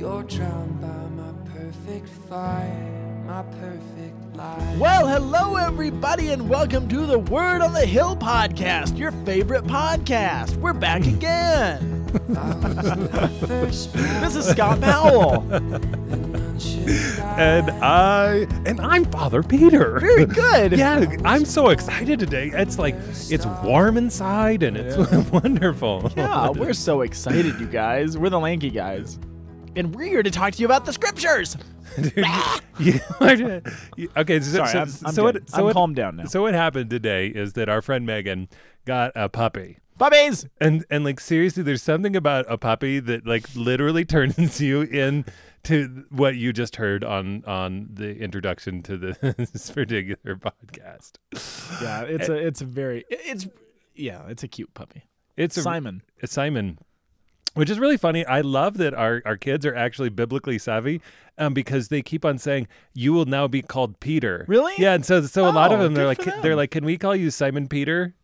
[0.00, 4.76] You're drowned by my perfect fire, my perfect lie.
[4.80, 10.56] Well, hello, everybody, and welcome to the Word on the Hill podcast, your favorite podcast.
[10.56, 12.06] We're back again.
[13.46, 15.44] First This is Scott Powell.
[17.38, 20.00] and I and I'm Father Peter.
[20.00, 20.72] Very good.
[20.78, 22.50] Yeah, I'm so excited today.
[22.54, 22.94] It's like
[23.28, 24.96] it's warm inside and it's
[25.30, 26.10] wonderful.
[26.16, 28.16] Yeah, we're so excited, you guys.
[28.16, 29.18] We're the lanky guys.
[29.80, 31.56] And we're here to talk to you about the scriptures.
[31.98, 32.14] Dude,
[32.78, 33.62] you- you-
[33.96, 35.48] you- okay, so, Sorry, so, I'm, I'm so what?
[35.48, 36.24] So what, calmed down now.
[36.26, 38.50] So what happened today is that our friend Megan
[38.84, 39.78] got a puppy.
[39.98, 40.46] Puppies!
[40.60, 45.24] And and like seriously, there's something about a puppy that like literally turns you in
[45.62, 51.12] to what you just heard on on the introduction to this particular podcast.
[51.82, 53.48] Yeah, it's a it's a very it's
[53.94, 55.04] yeah, it's a cute puppy.
[55.38, 56.02] It's a, Simon.
[56.18, 56.78] It's Simon,
[57.54, 58.24] which is really funny.
[58.26, 61.00] I love that our, our kids are actually biblically savvy
[61.38, 64.74] um, because they keep on saying, "You will now be called Peter." Really?
[64.78, 66.70] Yeah, and so so a lot of Oh, them they're good like for they're like,
[66.70, 68.14] "Can we call you Simon Peter?"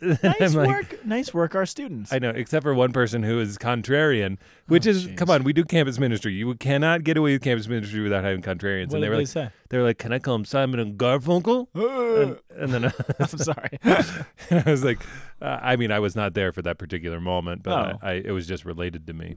[0.00, 1.04] Nice like, work.
[1.06, 2.12] Nice work, our students.
[2.12, 4.38] I know, except for one person who is contrarian,
[4.68, 5.16] which Oh, is jeez.
[5.16, 6.32] come on, we do campus ministry.
[6.34, 8.88] You cannot get away with campus ministry without having contrarians.
[8.88, 9.50] what and did they were they like, say?
[9.70, 12.84] they were like, "Can I call him Simon and Garfunkel?" and, and then
[13.20, 13.78] I'm sorry.
[13.84, 14.98] I was like,
[15.40, 17.98] uh, I mean, I was not there for that particular moment, but Oh.
[18.02, 19.36] I, I, it was just related to me.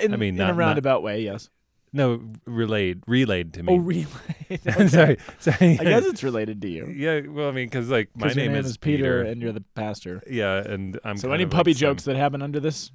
[0.00, 1.48] In, I mean, in not- a not- roundabout way, yes.
[1.92, 3.72] No, relayed, relayed to me.
[3.74, 4.08] Oh, relayed.
[4.66, 5.78] I'm sorry, sorry.
[5.78, 6.86] I guess it's related to you.
[6.86, 7.20] yeah.
[7.28, 10.22] Well, I mean, because like my name, name is Peter, and you're the pastor.
[10.26, 12.90] yeah, and I'm so any puppy like jokes that happen under this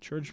[0.00, 0.32] church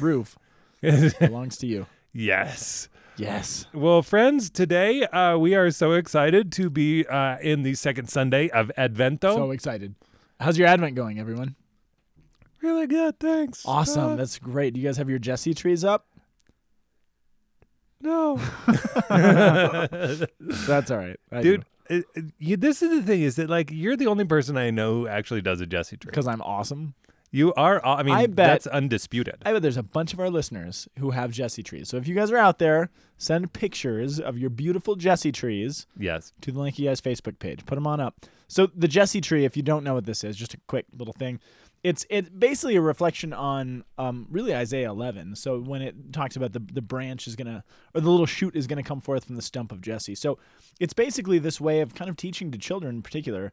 [0.00, 0.36] roof
[1.20, 1.86] belongs to you.
[2.12, 2.88] yes.
[3.18, 3.66] Yes.
[3.74, 8.48] Well, friends, today uh, we are so excited to be uh, in the second Sunday
[8.48, 9.34] of Advento.
[9.34, 9.94] So excited.
[10.40, 11.54] How's your Advent going, everyone?
[12.62, 13.64] really good, thanks.
[13.66, 14.12] Awesome.
[14.12, 14.72] Uh, That's great.
[14.74, 16.06] Do you guys have your Jesse trees up?
[18.02, 18.36] No,
[20.66, 21.16] That's all right.
[21.40, 21.60] dude.
[21.60, 24.24] It, it- uh, uh, you, this is the thing: is that like you're the only
[24.24, 26.10] person I know who actually does a Jesse tree.
[26.10, 26.94] Because I'm awesome.
[27.30, 27.84] You are.
[27.84, 29.36] I mean, I bet- that's undisputed.
[29.44, 31.88] I bet there's a bunch of our listeners who have Jesse trees.
[31.88, 36.32] So if you guys are out there, send pictures of your beautiful Jesse trees yes.
[36.42, 37.64] to the Lanky Guys Facebook page.
[37.64, 38.26] Put them on up.
[38.48, 41.14] So the Jesse tree, if you don't know what this is, just a quick little
[41.14, 41.40] thing.
[41.82, 45.34] It's it's basically a reflection on um, really Isaiah 11.
[45.36, 48.66] So when it talks about the the branch is gonna or the little shoot is
[48.66, 50.14] gonna come forth from the stump of Jesse.
[50.14, 50.38] So
[50.78, 53.52] it's basically this way of kind of teaching to children in particular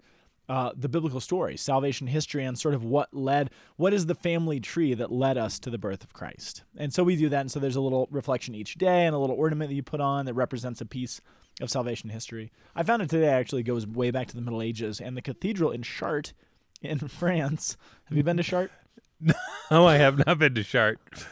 [0.49, 4.59] uh, the biblical story, salvation history, and sort of what led, what is the family
[4.59, 6.63] tree that led us to the birth of Christ.
[6.75, 7.41] And so we do that.
[7.41, 10.01] And so there's a little reflection each day and a little ornament that you put
[10.01, 11.21] on that represents a piece
[11.61, 12.51] of salvation history.
[12.75, 15.69] I found it today actually goes way back to the Middle Ages and the cathedral
[15.69, 16.33] in Chartres
[16.81, 17.77] in France.
[18.05, 18.75] Have you been to Chartres?
[19.71, 21.25] no, I have not been to Chartres.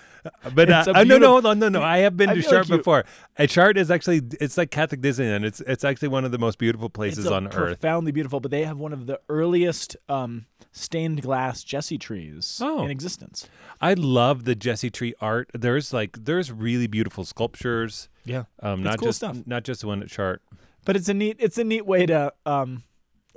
[0.54, 1.82] But uh, a uh, no, no, beautiful- no, no, no.
[1.82, 3.06] I have been I to feel like you- before.
[3.38, 5.46] A Chartres is actually it's like Catholic Disneyland.
[5.46, 7.54] It's it's actually one of the most beautiful places on earth.
[7.54, 12.84] profoundly beautiful, but they have one of the earliest um, stained glass Jesse trees Oh.
[12.84, 13.48] in existence.
[13.80, 15.50] I love the Jesse tree art.
[15.54, 18.10] There's like there's really beautiful sculptures.
[18.26, 18.46] Yeah.
[18.62, 19.38] Um, It's not cool just stuff.
[19.46, 20.42] not just the one at Chartres.
[20.84, 22.84] but it's a neat it's a neat way to um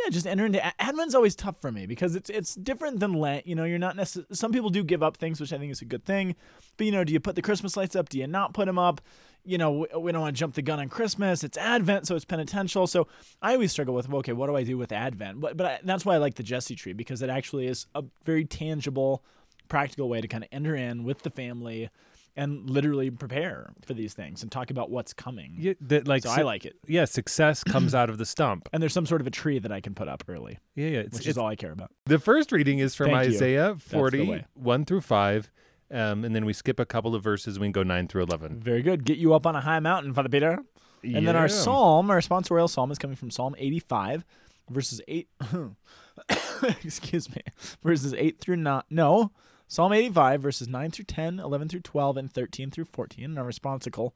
[0.02, 3.46] yeah just enter into advent's always tough for me because it's it's different than lent
[3.46, 5.82] you know you're not necessarily some people do give up things which i think is
[5.82, 6.34] a good thing
[6.76, 8.08] but you know do you put the christmas lights up?
[8.08, 9.00] Do you not put them up?
[9.44, 12.14] You know we, we don't want to jump the gun on christmas it's advent so
[12.14, 13.08] it's penitential so
[13.40, 15.40] i always struggle with okay what do i do with advent?
[15.40, 18.04] But but I, that's why i like the jesse tree because it actually is a
[18.24, 19.24] very tangible
[19.68, 21.88] practical way to kind of enter in with the family
[22.40, 26.30] and literally prepare for these things and talk about what's coming Yeah, that like so
[26.30, 28.68] i like it Yeah, success comes out of the stump.
[28.72, 30.98] and there's some sort of a tree that I can put up early, Yeah, yeah.
[31.00, 31.90] It's, which it's is all I care about.
[32.06, 33.28] The first reading is from Thank.
[33.28, 35.50] Isaiah the 40, 1 through 5.
[35.92, 37.58] Um, and then we skip a couple of verses.
[37.58, 38.60] We can go 9 through 11.
[38.60, 39.04] Very good.
[39.04, 40.58] Get you up on a high mountain, Father Peter.
[41.02, 44.24] And then our psalm, our sponsorial psalm, is coming from Psalm 85,
[44.70, 45.28] verses 8.
[46.84, 47.42] excuse me.
[47.82, 48.82] Verses 8 through 9.
[48.90, 49.32] No.
[49.70, 53.24] Psalm 85, verses 9 through 10, 11 through 12, and 13 through 14.
[53.24, 54.10] And our responsicle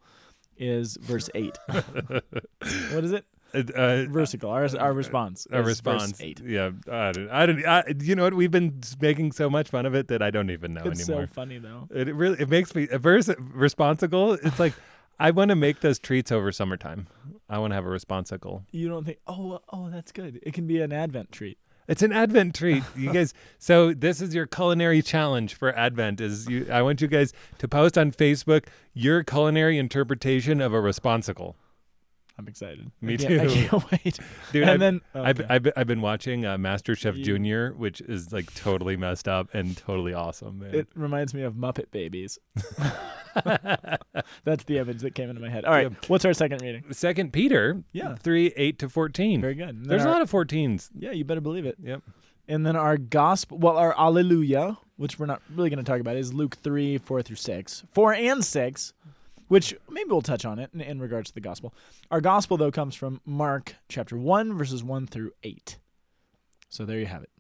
[0.59, 1.57] is verse 8.
[1.69, 3.25] what is it?
[3.55, 4.51] Uh, uh, Versicle.
[4.51, 5.47] Our, our response.
[5.53, 6.11] Our response.
[6.11, 6.41] Verse 8.
[6.45, 6.73] Yeah.
[6.91, 8.35] I don't, I don't, I, you know what?
[8.35, 11.23] We've been making so much fun of it that I don't even know It's anymore.
[11.23, 11.89] It's so funny, though.
[11.95, 14.33] It it really, it makes me, a verse, responsible.
[14.33, 14.75] It's like,
[15.21, 17.07] I want to make those treats over summertime.
[17.49, 18.65] I want to have a responsible.
[18.73, 20.41] You don't think, oh, oh, that's good.
[20.43, 21.59] It can be an Advent treat.
[21.87, 23.35] It's an Advent treat, you guys.
[23.59, 26.21] So this is your culinary challenge for Advent.
[26.21, 26.67] Is you?
[26.71, 31.55] I want you guys to post on Facebook your culinary interpretation of a responsicle.
[32.39, 32.91] I'm excited.
[33.01, 33.69] Me I can't- I too.
[33.69, 34.19] can't wait.
[34.53, 35.49] Dude, and I've, then I've, okay.
[35.55, 39.49] I've, I've been watching uh, Master Chef You- Junior, which is like totally messed up
[39.55, 40.59] and totally awesome.
[40.59, 40.75] Man.
[40.75, 42.39] it reminds me of Muppet Babies.
[44.45, 45.65] That's the image that came into my head.
[45.65, 46.85] All right, what's our second reading?
[46.93, 48.15] Second Peter, Yeah.
[48.17, 49.41] three eight to fourteen.
[49.41, 49.85] Very good.
[49.85, 50.91] There's a lot of fourteens.
[50.97, 51.77] Yeah, you better believe it.
[51.83, 52.03] Yep.
[52.47, 56.17] And then our gospel, well, our Alleluia, which we're not really going to talk about,
[56.17, 57.85] is Luke 3, 4 through 6.
[57.93, 58.93] 4 and 6,
[59.55, 61.73] which maybe we'll touch on it in, in regards to the gospel.
[62.11, 65.79] Our gospel, though, comes from Mark chapter 1, verses 1 through 8.
[66.69, 67.31] So there you have it.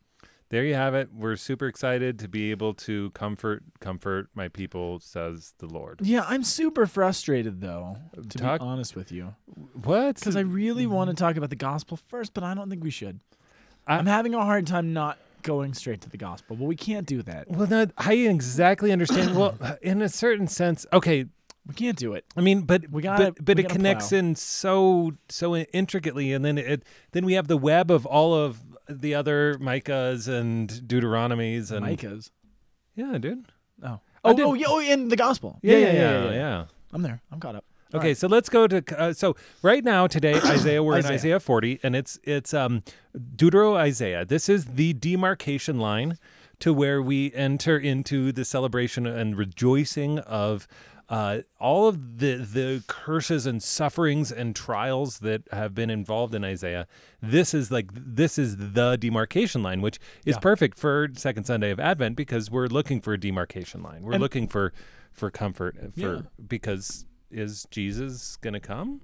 [0.49, 1.09] There you have it.
[1.13, 6.03] We're super excited to be able to comfort comfort my people, says the Lord.
[6.05, 7.97] Yeah, I'm super frustrated, though,
[8.29, 9.35] to Talk- be honest with you.
[9.83, 10.15] What?
[10.15, 12.91] Because I really want to talk about the gospel first, but I don't think we
[12.91, 13.19] should.
[13.89, 17.09] I- I'm having a hard time not going straight to the gospel, but we can't
[17.09, 17.51] do that.
[17.51, 19.35] well, no, I exactly understand.
[19.35, 21.27] well, in a certain sense, okay.
[21.67, 22.25] We can't do it.
[22.37, 24.19] I mean, but We gotta- but, but it connects plow.
[24.19, 26.83] in so so intricately, and then it
[27.13, 32.31] then we have the web of all of the other Micahs and Deuteronomies and Micahs.
[32.95, 33.47] yeah, dude.
[33.83, 34.01] Oh.
[34.27, 35.59] Oh, oh, yeah, oh, in the gospel.
[35.63, 36.65] Yeah, yeah, yeah, yeah.
[36.93, 37.21] I'm there.
[37.31, 37.65] I'm caught up.
[37.93, 41.15] Okay, so let's go to uh, so right now today Isaiah we're in Isaiah.
[41.15, 42.83] Isaiah 40 and it's it's um
[43.37, 44.25] Deutero Isaiah.
[44.25, 46.19] This is the demarcation line
[46.61, 50.67] to where we enter into the celebration and rejoicing of
[51.09, 56.45] uh, all of the the curses and sufferings and trials that have been involved in
[56.45, 56.87] Isaiah.
[57.23, 60.41] This is like this is the demarcation line, which is Yeah.
[60.41, 64.03] perfect for second Sunday of Advent because we're looking for a demarcation line.
[64.03, 64.73] We're And- looking for
[65.13, 66.21] for comfort for Yeah.
[66.49, 69.01] because is Jesus gonna come?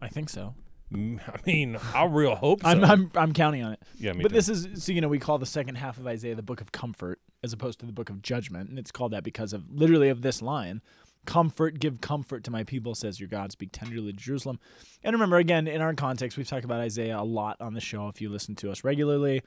[0.00, 0.54] I think so.
[0.92, 2.68] Mm, I mean, I real hope so.
[2.68, 3.82] I'm, I'm I'm counting on it.
[3.98, 4.34] yeah, me but too.
[4.34, 6.70] this is so you know we call the second half of Isaiah the book of
[6.72, 10.08] comfort as opposed to the book of judgment, and it's called that because of literally
[10.08, 10.80] of this line.
[11.24, 13.52] Comfort, give comfort to my people, says your God.
[13.52, 14.58] Speak tenderly to Jerusalem.
[15.04, 18.08] And remember, again, in our context, we've talked about Isaiah a lot on the show
[18.08, 19.42] if you listen to us regularly.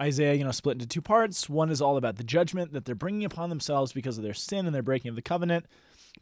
[0.00, 1.48] Isaiah, you know, split into two parts.
[1.48, 4.66] One is all about the judgment that they're bringing upon themselves because of their sin
[4.66, 5.66] and their breaking of the covenant.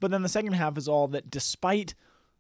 [0.00, 1.94] But then the second half is all that despite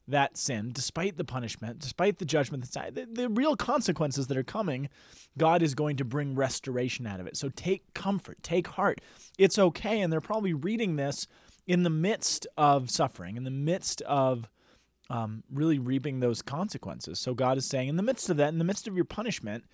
[0.08, 4.88] that sin, despite the punishment, despite the judgment the, the real consequences that are coming,
[5.36, 7.36] God is going to bring restoration out of it.
[7.36, 9.00] So take comfort, take heart.
[9.38, 10.00] It's okay.
[10.00, 11.26] And they're probably reading this
[11.66, 14.48] in the midst of suffering, in the midst of
[15.10, 17.18] um, really reaping those consequences.
[17.18, 19.64] So God is saying, in the midst of that, in the midst of your punishment,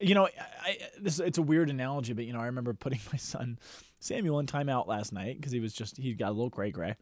[0.00, 0.28] you know,
[0.62, 3.58] I, this it's a weird analogy, but you know, I remember putting my son
[4.00, 6.96] Samuel in timeout last night because he was just he got a little gray gray,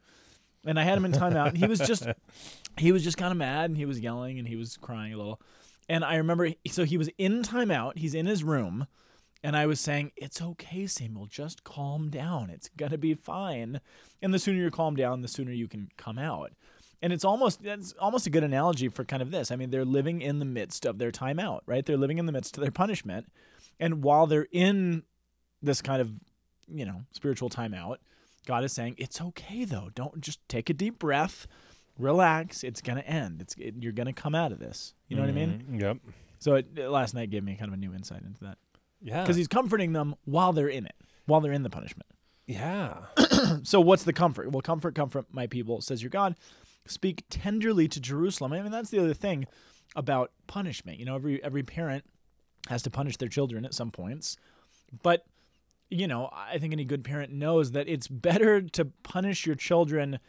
[0.65, 1.49] and I had him in timeout.
[1.49, 2.07] and he was just
[2.77, 5.17] he was just kind of mad and he was yelling and he was crying a
[5.17, 5.41] little,
[5.87, 7.97] and I remember so he was in timeout.
[7.97, 8.87] He's in his room,
[9.43, 11.25] and I was saying, "It's okay, Samuel.
[11.27, 12.49] Just calm down.
[12.49, 13.79] It's gonna be fine."
[14.21, 16.53] And the sooner you calm down, the sooner you can come out.
[17.01, 19.51] And it's almost it's almost a good analogy for kind of this.
[19.51, 21.85] I mean, they're living in the midst of their timeout, right?
[21.85, 23.31] They're living in the midst of their punishment,
[23.79, 25.03] and while they're in
[25.61, 26.11] this kind of
[26.67, 27.97] you know spiritual timeout,
[28.47, 29.89] God is saying it's okay though.
[29.93, 31.45] Don't just take a deep breath,
[31.99, 32.63] relax.
[32.63, 33.41] It's gonna end.
[33.41, 34.95] It's it, you're gonna come out of this.
[35.07, 35.65] You know what I mean?
[35.69, 35.97] Mhm, Yep.
[36.39, 38.57] So it, last night gave me kind of a new insight into that
[39.01, 39.21] Yeah.
[39.21, 40.95] because he's comforting them while they're in it,
[41.25, 42.07] while they're in the punishment.
[42.45, 42.97] yeah.
[43.63, 44.51] So what's the comfort?
[44.51, 46.35] Well, comfort, comfort my people, says your God.
[46.85, 48.53] Speak tenderly to Jerusalem.
[48.53, 49.45] I mean, that's the other thing
[49.95, 50.99] about punishment.
[50.99, 52.03] You know, every every parent
[52.67, 54.37] has to punish their children at some points.
[55.03, 55.25] But,
[55.89, 60.19] you know, I think any good parent knows that it's better to punish your children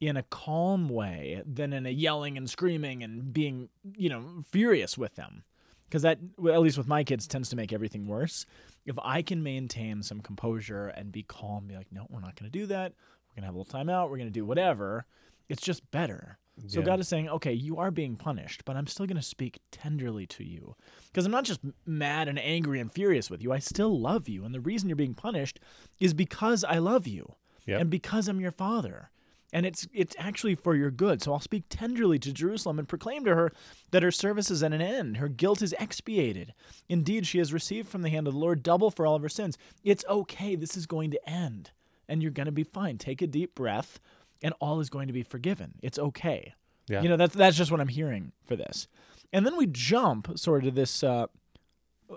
[0.00, 4.96] in a calm way than in a yelling and screaming and being, you know, furious
[4.96, 5.42] with them.
[5.88, 8.44] Because that, well, at least with my kids, tends to make everything worse.
[8.84, 12.50] If I can maintain some composure and be calm, be like, no, we're not going
[12.50, 12.92] to do that.
[13.30, 14.10] We're going to have a little time out.
[14.10, 15.06] We're going to do whatever.
[15.48, 16.38] It's just better.
[16.66, 16.86] So Yeah.
[16.86, 20.26] God is saying, okay, you are being punished, but I'm still going to speak tenderly
[20.26, 20.74] to you.
[21.06, 23.52] Because I'm not just mad and angry and furious with you.
[23.52, 24.44] I still love you.
[24.44, 25.58] And the reason you're being punished
[26.00, 27.34] is because I love you
[27.66, 27.80] Yep.
[27.82, 29.10] and because I'm your father.
[29.52, 31.22] And it's it's actually for your good.
[31.22, 33.52] So I'll speak tenderly to Jerusalem and proclaim to her
[33.92, 35.16] that her service is at an end.
[35.16, 36.52] Her guilt is expiated.
[36.88, 39.28] Indeed, she has received from the hand of the Lord double for all of her
[39.28, 39.56] sins.
[39.82, 40.54] It's okay.
[40.54, 41.70] This is going to end.
[42.08, 42.98] And you're going to be fine.
[42.98, 44.00] Take a deep breath
[44.42, 45.74] and all is going to be forgiven.
[45.82, 46.54] It's okay.
[46.88, 47.02] Yeah.
[47.02, 48.88] You know, that's that's just what I'm hearing for this.
[49.32, 51.26] And then we jump sort of to this uh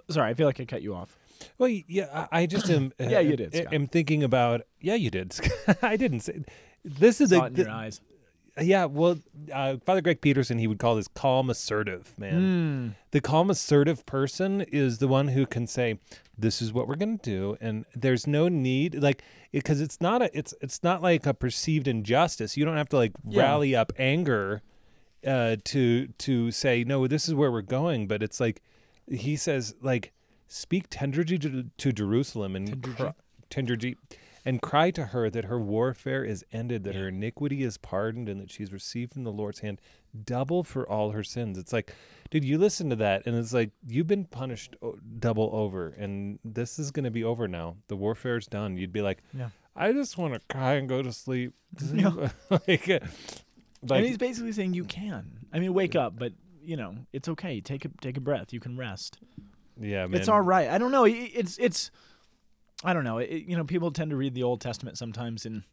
[0.09, 1.17] sorry, I feel like I cut you off.
[1.57, 2.93] Well, yeah, I I just am.
[2.99, 4.61] Yeah, you did, I'm thinking about.
[4.79, 5.33] Yeah, you did.
[5.81, 6.43] I didn't say.
[6.83, 7.43] This is a.
[7.45, 8.01] it in your eyes.
[8.59, 9.17] yeah, well,
[9.53, 12.33] uh, Father Greg Peterson, he would call this calm assertive man.
[12.41, 12.89] Hmm.
[13.11, 15.99] The calm assertive person is the one who can say,
[16.37, 20.21] "This is what we're going to do," and there's no need, like, because it's not
[20.21, 22.57] a, it's it's not like a perceived injustice.
[22.57, 23.41] You don't have to like Yeah.
[23.43, 24.61] rally up anger
[25.25, 28.61] uh, to to say, "No, this is where we're going." But it's like
[29.09, 30.11] he says, like,
[30.47, 32.95] speak tenderly to, to Jerusalem and Tenderly.
[32.95, 33.13] cry,
[33.49, 33.97] tenderly,
[34.45, 38.41] and cry to her that her warfare is ended, that her iniquity is pardoned, and
[38.41, 39.79] that she's received from the Lord's hand
[40.25, 41.57] double for all her sins.
[41.57, 41.93] It's like,
[42.29, 44.75] dude, you listen to that, and it's like you've been punished
[45.19, 47.77] double over, and this is going to be over now.
[47.87, 48.77] The warfare's done.
[48.77, 49.49] You'd be like, Yeah.
[49.75, 51.53] I just want to cry and go to sleep.
[51.93, 52.29] Yeah.
[52.49, 52.99] like, uh,
[53.83, 55.45] like, and he's basically saying you can.
[55.53, 56.33] I mean, wake up, but
[56.63, 57.61] you know it's okay.
[57.61, 58.53] Take a take a breath.
[58.53, 59.17] You can rest.
[59.79, 60.19] yeah, man.
[60.19, 60.69] It's all right.
[60.69, 61.05] I don't know.
[61.05, 61.89] It's it's.
[62.83, 63.19] I don't know.
[63.19, 65.63] It, you know, people tend to read the Old Testament sometimes in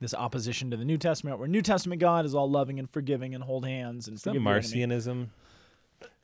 [0.00, 3.34] this opposition to the New Testament, where New Testament God is all loving and forgiving
[3.34, 4.94] and hold hands and Is that forgive your enemy.
[4.94, 5.28] Marcionism?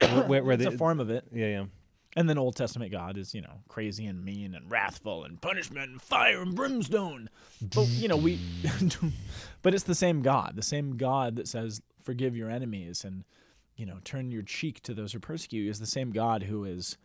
[0.27, 1.25] where, where, they, a form of it.
[1.33, 1.65] yeah, yeah.
[2.17, 5.91] And then Old Testament God is, you know, crazy and mean and wrathful and punishment
[5.91, 7.31] and fire and brimstone.
[7.61, 8.41] But, you know, we,
[9.63, 13.25] but it's the same God, the same God that says, forgive your enemies and,
[13.77, 16.65] you know, turn your cheek to those who persecute you is the same God who
[16.65, 16.97] is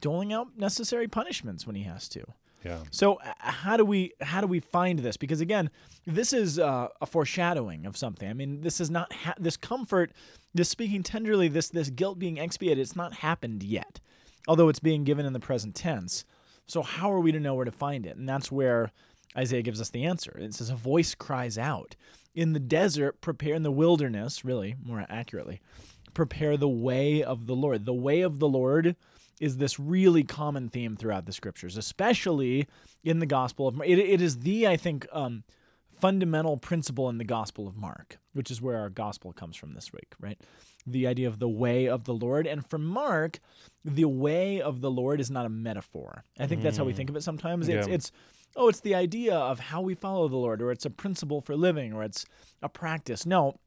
[0.00, 2.24] doling out necessary punishments when he has to.
[2.64, 2.82] Yeah.
[2.90, 5.16] So uh, how do we how do we find this?
[5.16, 5.70] Because again,
[6.06, 8.28] this is uh, a foreshadowing of something.
[8.28, 10.12] I mean, this is not ha- this comfort,
[10.54, 12.80] this speaking tenderly, this this guilt being expiated.
[12.80, 14.00] It's not happened yet,
[14.48, 16.24] although it's being given in the present tense.
[16.66, 18.16] So how are we to know where to find it?
[18.16, 18.90] And that's where
[19.36, 20.36] Isaiah gives us the answer.
[20.38, 21.94] It says, "A voice cries out
[22.34, 25.60] in the desert, prepare in the wilderness." Really, more accurately,
[26.12, 27.84] prepare the way of the Lord.
[27.84, 28.96] The way of the Lord
[29.40, 32.66] is this really common theme throughout the scriptures, especially
[33.04, 33.88] in the Gospel of Mark.
[33.88, 35.44] It, it is the, I think, um,
[36.00, 39.92] fundamental principle in the Gospel of Mark, which is where our gospel comes from this
[39.92, 40.38] week, right?
[40.86, 42.46] The idea of the way of the Lord.
[42.46, 43.40] And for Mark,
[43.84, 46.24] the way of the Lord is not a metaphor.
[46.38, 47.68] I think that's how we think of it sometimes.
[47.68, 48.12] It's, it's
[48.56, 51.56] oh, it's the idea of how we follow the Lord, or it's a principle for
[51.56, 52.24] living, or it's
[52.62, 53.26] a practice.
[53.26, 53.58] No,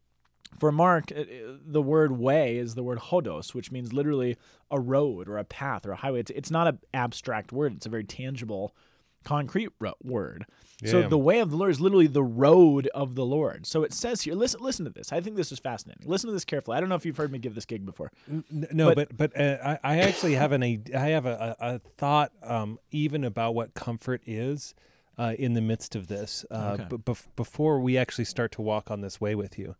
[0.59, 4.37] for Mark, it- it- the word way is the word hodos, which means literally
[4.69, 6.19] a road or a path or a highway.
[6.21, 8.75] It's, it's not an abstract word, it's a very tangible,
[9.23, 10.45] concrete ro- word.
[10.83, 13.67] So the way of the Lord is literally the road of the Lord.
[13.67, 15.13] So it says here, listen, listen to this.
[15.13, 16.07] I think this is fascinating.
[16.09, 16.75] Listen to this carefully.
[16.75, 18.11] I don't know if you've heard me give this gig before.
[18.49, 22.31] No, But- but but, uh, I, I actually have an I have a, a, thought
[22.41, 24.73] um, even about what comfort is
[25.19, 26.45] uh, in the midst of this.
[26.49, 26.87] Uh, Okay.
[26.89, 29.75] But before we actually start to walk on this way with you,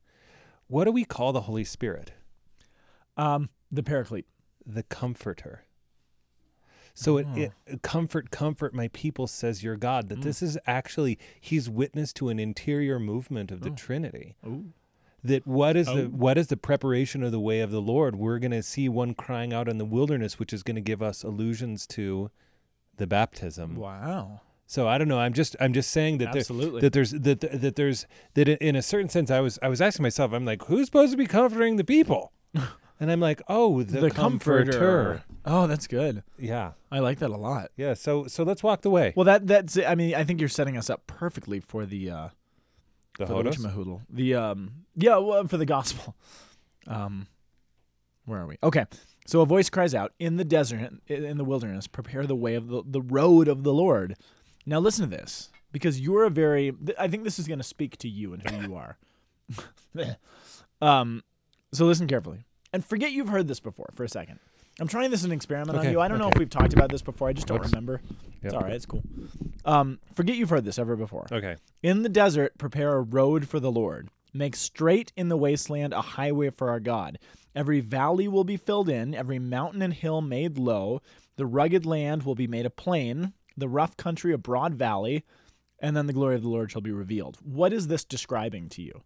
[0.72, 2.14] what do we call the Holy Spirit?
[3.18, 4.26] Um, the Paraclete.
[4.66, 5.66] The Comforter.
[6.94, 7.38] So it, Oh.
[7.66, 10.10] it comfort comfort my people says your God Mm.
[10.10, 13.76] that this is actually he's witness to an interior movement of the Oh.
[13.76, 14.36] Trinity.
[14.46, 14.74] Ooh.
[15.24, 15.96] that what is Oh.
[15.96, 18.16] the what is the preparation of the way of the Lord?
[18.16, 21.02] We're going to see one crying out in the wilderness, which is going to give
[21.02, 22.32] us allusions to
[22.98, 23.76] the baptism.
[23.76, 24.42] Wow.
[24.72, 25.20] So I don't know.
[25.20, 28.82] I'm just I'm just saying that there, that there's that that there's that in a
[28.82, 31.76] certain sense I was I was asking myself I'm like who's supposed to be comforting
[31.76, 32.32] the people,
[32.98, 35.24] and I'm like oh the, comforter.
[35.44, 36.24] Oh, that's good.
[36.40, 37.72] Yeah I like that a lot.
[37.76, 37.96] yeah.
[37.96, 39.12] So so let's walk the way.
[39.14, 39.78] Well, that that's.
[39.78, 42.30] I mean, I think you're setting us up perfectly for the uh,
[43.18, 44.00] the for the Hodos?
[44.10, 46.16] The um, yeah, well, for the gospel.
[46.88, 47.28] Um,
[48.26, 48.58] where are we?
[48.64, 48.86] Okay,
[49.28, 52.70] so a voice cries out in the desert, in the wilderness, prepare the way of
[52.70, 54.16] the the road of the Lord.
[54.66, 56.72] Now listen to this, because you're a very.
[56.72, 58.98] th- I think this is going to speak to you and who you are.
[60.82, 61.24] um,
[61.72, 64.40] so listen carefully, and forget you've heard this before for a second.
[64.80, 66.00] I'm trying this as an experiment on you.
[66.00, 67.28] I don't know if we've talked about this before.
[67.28, 67.72] I just don't Whoops.
[67.72, 68.02] remember.
[68.42, 68.72] It's all right.
[68.74, 69.04] It's cool.
[69.66, 71.28] Um, forget you've heard this ever before.
[71.32, 71.58] Okay.
[71.84, 74.10] In the desert, prepare a road for the Lord.
[74.34, 77.20] Make straight in the wasteland a highway for our God.
[77.54, 81.02] Every valley will be filled in, every mountain and hill made low.
[81.36, 85.24] The rugged land will be made a plain, the rough country a broad valley,
[85.80, 87.38] and then the glory of the Lord shall be revealed.
[87.44, 89.02] What is this describing to you?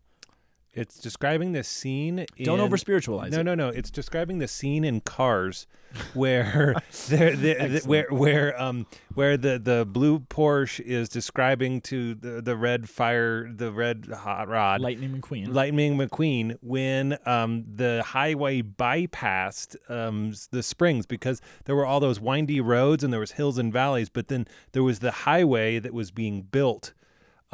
[0.75, 2.25] It's describing the scene.
[2.43, 3.43] Don't in- over spiritualize No, it.
[3.43, 3.69] no, no.
[3.69, 5.67] It's describing the scene in Cars
[6.13, 6.75] where
[7.07, 12.41] there, the, the, where where um where the the blue Porsche is describing to the
[12.41, 15.53] the red fire the red hot rod Lightning McQueen.
[15.53, 22.19] Lightning McQueen when um the highway bypassed um the springs because there were all those
[22.19, 25.93] windy roads and there was hills and valleys, but then there was the highway that
[25.93, 26.93] was being built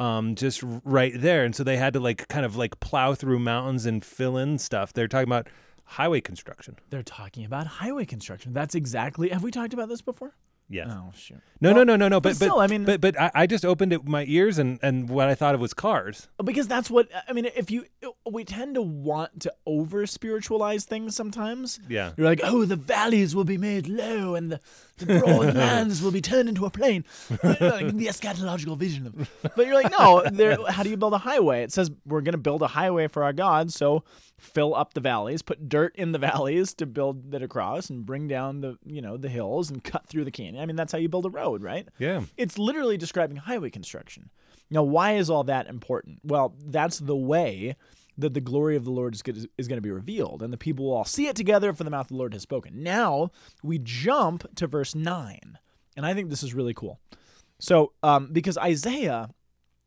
[0.02, 1.44] um, just right there.
[1.44, 4.58] And so they had to like kind of like plow through mountains and fill in
[4.58, 4.92] stuff.
[4.92, 5.46] They're talking about
[5.84, 6.76] highway construction.
[6.90, 8.52] They're talking about highway construction.
[8.52, 9.28] That's exactly.
[9.28, 10.34] Have we talked about this before?
[10.68, 10.88] Yes.
[10.90, 11.38] Oh shoot.
[11.60, 12.20] No, Well, no, no, no, no.
[12.20, 14.58] but But, still, but I mean- but but I, I just opened it, my ears
[14.58, 16.28] and and what I thought it was cars.
[16.42, 17.46] because that's what I mean.
[17.54, 17.84] If you,
[18.30, 21.78] we tend to want to over spiritualize things sometimes.
[21.88, 22.12] Yeah.
[22.16, 24.60] You're like, oh, the valleys will be made low and the,
[24.96, 27.04] the broad lands will be turned into a plain.
[27.42, 29.30] You know, like the eschatological vision of.
[29.56, 30.22] But you're like, no.
[30.30, 31.62] There, how do you build a highway?
[31.64, 33.72] It says we're going to build a highway for our God.
[33.72, 34.04] So
[34.42, 38.28] fill up the valleys, put dirt in the valleys to build it across, and bring
[38.28, 40.62] down the you know the hills and cut through the canyon.
[40.62, 41.88] I mean, that's how you build a road, right?
[41.98, 42.22] Yeah.
[42.36, 44.30] It's literally describing highway construction.
[44.70, 46.20] Now, why is all that important?
[46.24, 47.76] Well, that's the way
[48.18, 50.58] that the glory of the Lord is, good, is going to be revealed, and the
[50.58, 52.82] people will all see it together, for the mouth of the Lord has spoken.
[52.82, 53.30] Now
[53.62, 55.58] we jump to verse nine,
[55.96, 56.98] and I think this is really cool.
[57.60, 59.28] So, um, because Isaiah,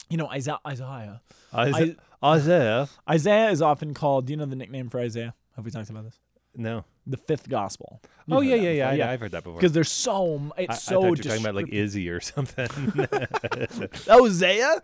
[0.09, 1.21] you know, Isaiah, Isaiah,
[1.53, 1.95] Isaiah.
[2.25, 2.87] Isaiah.
[3.09, 4.25] Isaiah is often called.
[4.25, 5.33] Do you know the nickname for Isaiah?
[5.55, 6.19] Have we talked about this?
[6.55, 6.85] No.
[7.07, 8.01] The fifth gospel.
[8.31, 9.09] oh yeah, yeah, yeah.
[9.09, 9.59] I, I've heard that before.
[9.59, 10.95] Because there's so m- I, it's I so.
[10.95, 11.69] thought you were talking about like.
[11.69, 12.67] Izzy or something.
[14.09, 14.81] Oh, Zaya?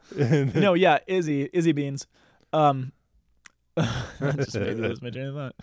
[0.56, 2.08] no, yeah, Izzy, Izzy Beans.
[2.54, 2.92] Um,
[3.78, 5.54] I just maybe lose my train of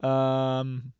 [0.00, 0.08] thought.
[0.08, 0.92] Um,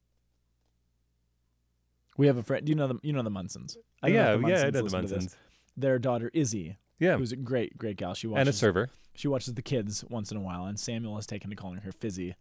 [2.18, 2.66] we have a friend.
[2.66, 3.76] Do you know the You know the Munsons?
[4.02, 4.92] I know yeah, if the yeah, I know the this.
[4.92, 5.36] Munsons.
[5.76, 8.12] Their daughter Izzy, Yeah, who's a great, great gal.
[8.14, 8.90] She watches and a server.
[9.20, 11.92] She watches the kids once in a while, and Samuel has taken to calling her
[11.92, 12.34] Fizzy.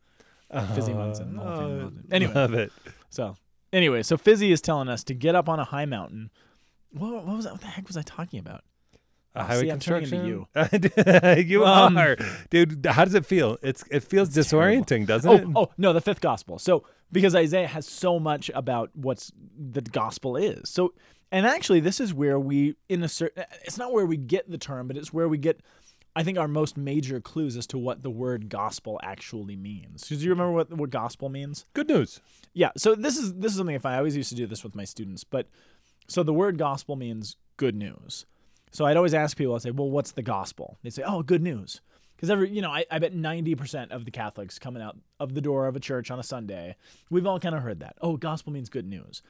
[0.51, 1.35] Uh, Fizzy Munson.
[1.35, 2.05] The whole family loves it.
[2.11, 2.71] Anyway, love it.
[3.09, 3.35] so
[3.71, 6.31] anyway, so Fizzy is telling us to get up on a high mountain.
[6.91, 7.51] What, what was that?
[7.53, 8.63] What the heck was I talking about?
[9.35, 10.47] A Oh, highway see, construction.
[10.73, 12.17] into you Um, are,
[12.49, 12.83] dude.
[12.87, 13.57] How does it feel?
[13.61, 14.83] It's it feels It's terrible.
[14.83, 15.47] disorienting, doesn't Oh, it?
[15.55, 16.57] oh no, the fifth gospel.
[16.57, 20.67] So because Isaiah has so much about what's the gospel is.
[20.69, 20.93] So
[21.31, 24.49] and actually this is where we in a certain uh, it's not where we get
[24.49, 25.61] the term, but it's where we get
[26.15, 30.07] I think our most major clues as to what the word gospel actually means.
[30.07, 31.65] Do you remember what what gospel means?
[31.73, 32.19] Good news.
[32.53, 32.71] Yeah.
[32.77, 34.85] So this is this is something if I always used to do this with my
[34.85, 35.47] students, but
[36.07, 38.25] so the word gospel means good news.
[38.71, 40.77] So I'd always ask people, I'd say, well, what's the gospel?
[40.83, 41.81] They'd say, oh, good news.
[42.15, 45.41] Because every, you know, I, I bet 90% of the Catholics coming out of the
[45.41, 46.75] door of a church on a Sunday,
[47.09, 47.95] we've all kind of heard that.
[48.01, 49.21] Oh, gospel means good news.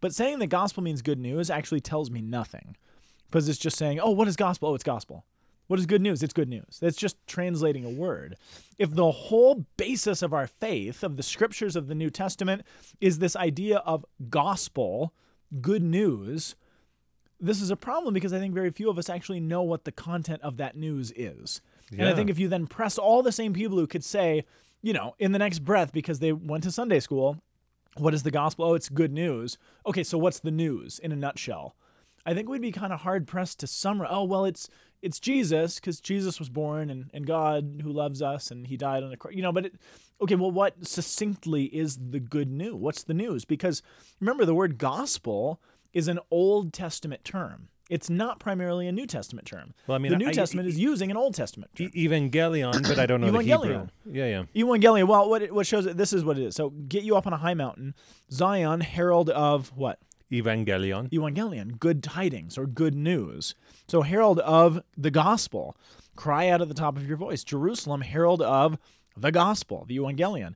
[0.00, 2.76] But saying that gospel means good news actually tells me nothing.
[3.28, 4.68] Because it's just saying, oh, what is gospel?
[4.68, 5.24] Oh, it's gospel.
[5.66, 6.22] What is good news?
[6.22, 6.78] It's good news.
[6.80, 8.36] That's just translating a word.
[8.78, 12.62] If the whole basis of our faith, of the scriptures of the New Testament,
[13.00, 15.12] is this idea of gospel,
[15.60, 16.54] good news,
[17.40, 19.92] this is a problem because I think very few of us actually know what the
[19.92, 21.60] content of that news is.
[21.92, 24.44] And I think if you then press all the same people who could say,
[24.82, 27.38] you know, in the next breath because they went to Sunday school,
[27.96, 28.66] what is the gospel?
[28.66, 29.58] Oh, it's good news.
[29.86, 31.76] Okay, so what's the news in a nutshell?
[32.26, 34.10] I think we'd be kind of hard pressed to summarize.
[34.12, 34.68] Oh, well, it's
[35.00, 39.02] it's Jesus because Jesus was born and, and God who loves us and he died
[39.04, 39.34] on the cross.
[39.34, 39.74] You know, but it,
[40.20, 42.74] okay, well, what succinctly is the good news?
[42.74, 43.44] What's the news?
[43.44, 43.82] Because
[44.20, 45.60] remember, the word gospel
[45.92, 47.68] is an Old Testament term.
[47.88, 49.72] It's not primarily a New Testament term.
[49.86, 51.90] Well, I mean, the New I- Testament is using an Old Testament term.
[51.90, 53.58] Evangelion, but I don't know the Hebrew.
[53.58, 53.88] Evangelion.
[54.10, 54.62] Yeah, yeah.
[54.64, 55.06] Evangelion.
[55.06, 55.96] Well, what it, what shows it?
[55.96, 56.56] This is what it is.
[56.56, 57.94] So get you up on a high mountain,
[58.32, 60.00] Zion, herald of what?
[60.30, 61.10] Evangelion.
[61.10, 63.54] Evangelion, good tidings or good news.
[63.88, 65.76] So herald of the gospel.
[66.16, 67.44] Cry out at the top of your voice.
[67.44, 68.78] Jerusalem, herald of
[69.16, 70.54] the gospel, the Evangelion.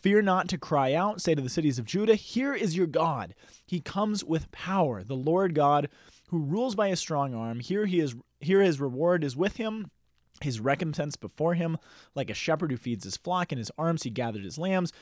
[0.00, 1.20] Fear not to cry out.
[1.20, 3.34] Say to the cities of Judah, Here is your God.
[3.64, 5.88] He comes with power, the Lord God,
[6.28, 7.60] who rules by a strong arm.
[7.60, 8.14] Here he is.
[8.40, 9.90] Here his reward is with him
[10.42, 11.78] his recompense before him,
[12.14, 13.52] like a shepherd who feeds his flock.
[13.52, 14.92] In his arms he gathered his lambs,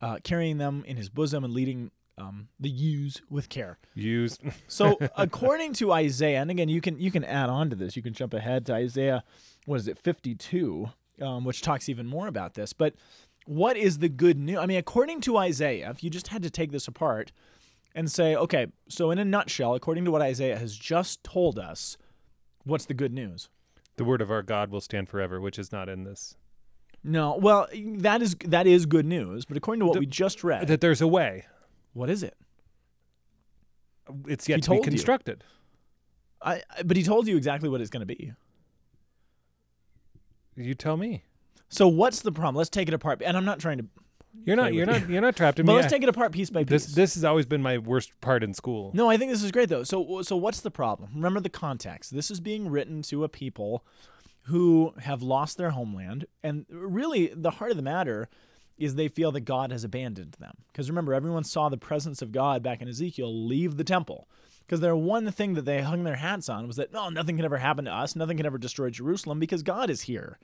[0.00, 3.78] uh, carrying them in his bosom and leading um, the use with care.
[3.94, 4.38] Use.
[4.68, 7.96] So, according to Isaiah, and again, you can you can add on to this.
[7.96, 9.22] You can jump ahead to Isaiah.
[9.64, 10.88] What is it, fifty-two,
[11.20, 12.72] um, which talks even more about this.
[12.72, 12.94] But
[13.46, 14.58] what is the good news?
[14.58, 17.32] I mean, according to Isaiah, if you just had to take this apart
[17.94, 21.96] and say, okay, so in a nutshell, according to what Isaiah has just told us,
[22.64, 23.48] what's the good news?
[23.96, 26.34] the word of our God will stand forever, which is not in this.
[27.02, 27.66] No, well,
[27.98, 29.44] that is that is good news.
[29.46, 31.46] But according to what The- we just read, That there's a way.
[31.96, 32.36] What is it?
[34.28, 34.90] It's yet He to be told you.
[34.92, 35.42] constructed.
[36.42, 38.32] I, I but he told you exactly what it's going to be.
[40.54, 41.24] You tell me.
[41.68, 42.54] So what's the problem?
[42.56, 43.22] Let's take it apart.
[43.24, 43.86] And I'm not trying to.
[44.44, 44.74] You're not.
[44.74, 45.10] You're with not.
[45.10, 45.76] You're not trapped in But me.
[45.80, 46.84] let's take it apart piece by piece.
[46.84, 46.94] this.
[46.94, 48.90] This has always been my worst part in school.
[48.94, 49.82] No, I think this is great though.
[49.82, 51.10] So so what's the problem?
[51.14, 52.14] Remember the context.
[52.14, 53.84] This is being written to a people
[54.44, 58.28] who have lost their homeland and really the heart of the matter
[58.78, 60.54] is they feel that God has abandoned them.
[60.68, 64.28] Because remember everyone saw the presence of God back in Ezekiel leave the temple.
[64.66, 67.44] Because their one thing that they hung their hats on was that no, nothing can
[67.44, 70.38] ever happen to us, nothing can ever destroy Jerusalem because God is here.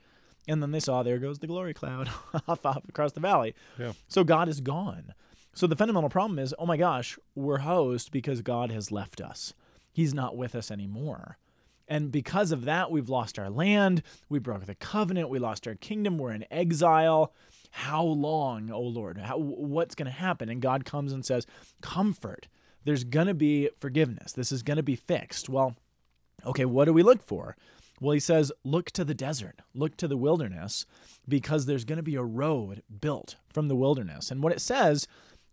[0.47, 2.09] And then they saw there goes the glory cloud
[2.47, 3.53] off, off across the valley.
[3.77, 3.93] Yeah.
[4.07, 5.13] So God is gone.
[5.53, 9.53] So the fundamental problem is, oh my gosh, we're host because God has left us.
[9.91, 11.37] He's not with us anymore.
[11.87, 14.01] And because of that, we've lost our land.
[14.29, 15.29] We broke the covenant.
[15.29, 16.17] We lost our kingdom.
[16.17, 17.33] We're in exile.
[17.75, 19.17] How long, oh Lord?
[19.17, 20.47] How, what's going to happen?
[20.47, 21.47] And God comes and says,
[21.81, 22.47] Comfort.
[22.85, 24.31] There's going to be forgiveness.
[24.31, 25.49] This is going to be fixed.
[25.49, 25.75] Well,
[26.45, 27.55] okay, what do we look for?
[27.99, 30.85] Well, he says, look to the desert, look to the wilderness,
[31.27, 34.29] because there's going to be a road built from the wilderness.
[34.29, 35.07] And what it says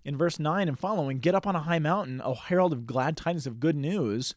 [0.05, 3.17] in verse 9 and following get up on a high mountain, O herald of glad
[3.17, 4.35] tidings of good news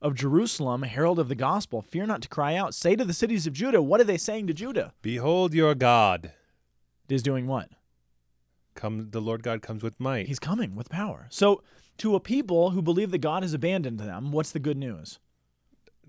[0.00, 1.82] of Jerusalem, herald of the gospel.
[1.82, 2.74] Fear not to cry out.
[2.74, 4.92] Say to the cities of Judah, what are they saying to Judah?
[5.02, 6.32] Behold your God.
[7.12, 7.68] Is doing what?
[8.74, 10.26] Come the Lord God comes with might.
[10.26, 11.26] He's coming with power.
[11.30, 11.62] So,
[11.98, 15.18] to a people who believe that God has abandoned them, what's the good news?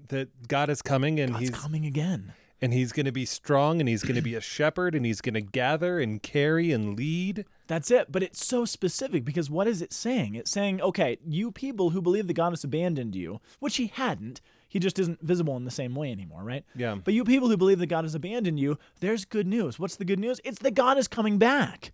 [0.10, 2.34] that God is coming and God's he's coming again.
[2.62, 5.22] and he's going to be strong and he's going to be a shepherd and he's
[5.22, 7.46] going to gather and carry and lead.
[7.68, 8.12] That's it.
[8.12, 10.36] But it's so specific because what is it saying?
[10.36, 14.42] It's saying, okay, you people who believe that God has abandoned you, which he hadn't,
[14.74, 16.66] he just isn't visible in the same way anymore, right?
[16.76, 16.96] Yeah.
[16.96, 19.78] But you people who believe that God has abandoned you, there's good news.
[19.78, 20.42] What's the good news?
[20.44, 21.92] It's that God is coming back.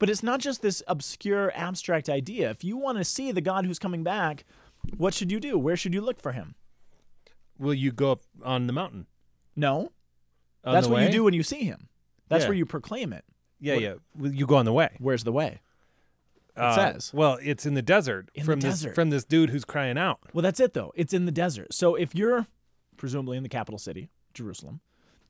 [0.00, 2.50] But it's not just this obscure, abstract idea.
[2.50, 4.44] If you want to see the God who's coming back,
[4.96, 5.56] what should you do?
[5.56, 6.56] Where should you look for him?
[7.60, 9.06] Will you go up on the mountain?
[9.54, 9.92] No.
[10.64, 11.88] On That's what you do when you see him.
[12.28, 12.48] That's Yeah.
[12.48, 13.24] where you proclaim it.
[13.60, 14.30] Yeah, What- yeah.
[14.32, 14.96] You go on the way?
[14.98, 15.60] Where's the way?
[16.56, 17.12] It Uh, says.
[17.12, 20.20] Well, it's in the desert In the from this from this dude who's crying out.
[20.32, 20.92] Well, that's it though.
[20.96, 21.74] It's in the desert.
[21.74, 22.46] So if you're
[22.96, 24.80] presumably in the capital city, Jerusalem,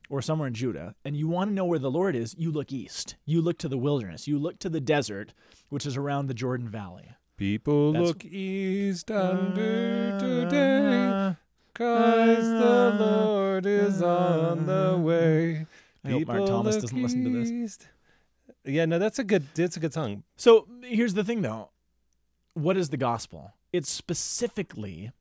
[0.09, 2.71] or somewhere in Judah, and you want to know where the Lord is, you look
[2.71, 3.17] east.
[3.25, 4.25] You look to the wilderness.
[4.27, 5.33] You look to the desert,
[5.67, 7.09] which is around the Jordan Valley.
[7.35, 11.35] People That's- look east under today,
[11.73, 15.65] cause the Lord is on the way.
[16.05, 17.77] I hope Mark Thomas doesn't listen to this.
[18.67, 19.45] Yeah, no, that's a good.
[19.55, 20.23] That's a good song.
[20.35, 21.69] So here's the thing though.
[22.53, 23.53] What is the gospel?
[23.71, 25.11] It's specifically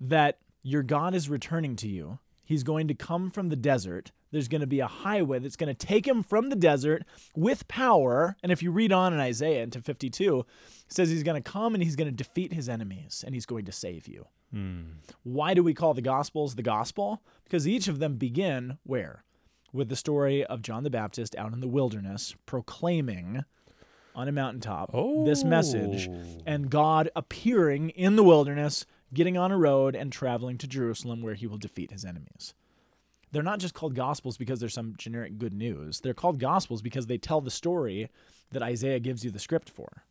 [0.00, 2.18] that your God is returning to you.
[2.44, 4.10] He's going to come from the desert.
[4.32, 7.04] There's going to be a highway that's going to take him from the desert
[7.36, 8.36] with power.
[8.42, 10.46] And if you read on in Isaiah into 52, it
[10.92, 13.66] says he's going to come and he's going to defeat his enemies and he's going
[13.66, 14.26] to save you.
[14.52, 14.82] Hmm.
[15.22, 17.22] Why do we call the gospels the gospel?
[17.44, 19.24] Because each of them begin where?
[19.72, 23.44] With the story of John the Baptist out in the wilderness proclaiming
[24.14, 24.90] on a mountaintop
[25.24, 26.38] this message Oh.
[26.44, 31.34] and God appearing in the wilderness, getting on a road and traveling to Jerusalem where
[31.34, 32.54] he will defeat his enemies.
[33.32, 36.00] They're not just called gospels because there's some generic good news.
[36.00, 38.10] They're called gospels because they tell the story
[38.50, 40.02] that Isaiah gives you the script for.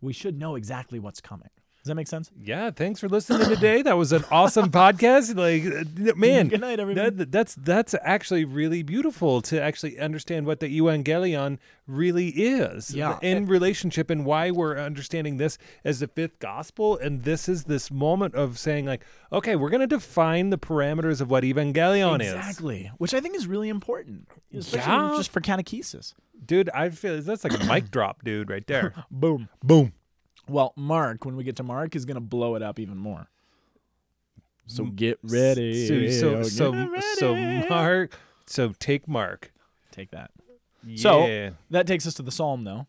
[0.00, 1.50] We should know exactly what's coming.
[1.86, 2.32] Does that make sense?
[2.42, 3.80] Yeah, thanks for listening today.
[3.80, 5.36] That was an awesome podcast.
[5.36, 5.64] Like,
[6.10, 7.10] uh, man, Good night, everybody.
[7.10, 12.92] that, that's that's actually really beautiful to actually understand what the evangelion really is.
[12.92, 13.20] Yeah.
[13.22, 17.88] in relationship and why we're understanding this as the fifth gospel, and this is this
[17.92, 22.32] moment of saying like, okay, we're going to define the parameters of what evangelion is.
[22.32, 25.14] Exactly, which I think is really important, especially Yeah.
[25.16, 26.14] just for catechesis.
[26.44, 28.92] Dude, I feel that's like a mic drop, dude, right there.
[29.12, 29.48] Boom.
[29.62, 29.92] Boom.
[30.48, 33.28] Well, Mark, when we get to Mark, is going to blow it up even more.
[34.66, 35.86] So get ready.
[35.86, 37.68] So so so, get so ready.
[37.68, 38.18] Mark.
[38.46, 39.52] So take Mark.
[39.92, 40.30] Take that.
[40.84, 40.96] Yeah.
[40.96, 42.86] So that takes us to the psalm, though.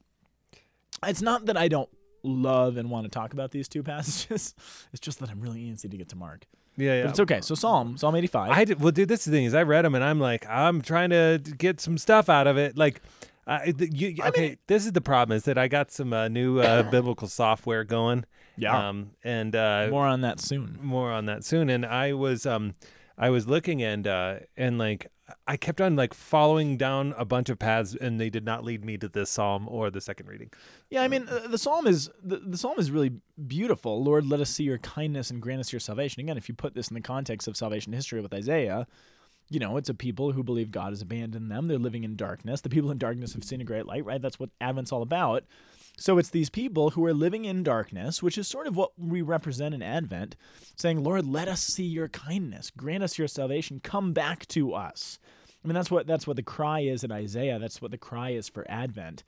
[1.06, 1.90] It's not that I don't
[2.24, 4.56] love and want to talk about these two passages.
[4.92, 6.46] It's just that I'm really antsy to get to Mark.
[6.76, 7.02] yeah, yeah.
[7.04, 7.42] But it's okay.
[7.42, 8.52] So Psalm, Psalm 85.
[8.52, 9.08] I did, well, dude.
[9.08, 11.80] This is the thing is, I read them and I'm like, I'm trying to get
[11.80, 12.76] some stuff out of it.
[12.78, 13.02] Like,
[13.48, 16.60] I, the, you, okay, this is the problem is that I got some uh, new
[16.60, 18.26] uh, biblical software going.
[18.58, 18.90] Yeah.
[18.90, 20.78] Um, and uh, More on that soon.
[20.82, 21.70] more on that soon.
[21.70, 22.76] And I was um,
[23.18, 25.08] I was looking and uh, and like
[25.46, 28.86] I kept on like following down a bunch of paths, and they did not lead
[28.86, 30.52] me to this psalm or the second reading.
[30.90, 33.12] Yeah, I mean, uh, the psalm is the, the psalm is really
[33.46, 34.02] beautiful.
[34.04, 36.22] Lord, let us see your kindness and grant us your salvation.
[36.22, 38.88] Again, if you put this in the context of salvation history with Isaiah,
[39.50, 41.68] you know, it's a people who believe God has abandoned them.
[41.68, 42.62] They're living in darkness.
[42.62, 44.22] The people in darkness have seen a great light, right?
[44.22, 45.44] That's what Advent's all about.
[45.98, 49.22] So it's these people who are living in darkness, which is sort of what we
[49.22, 50.36] represent in Advent,
[50.76, 55.18] saying, Lord, let us see your kindness, grant us your salvation, come back to us.
[55.64, 57.58] I mean, that's what that's what the cry is in Isaiah.
[57.58, 59.24] That's what the cry is for Advent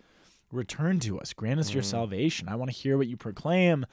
[0.51, 1.33] return to us.
[1.33, 2.49] Grant us your salvation.
[2.49, 3.85] I want to hear what you proclaim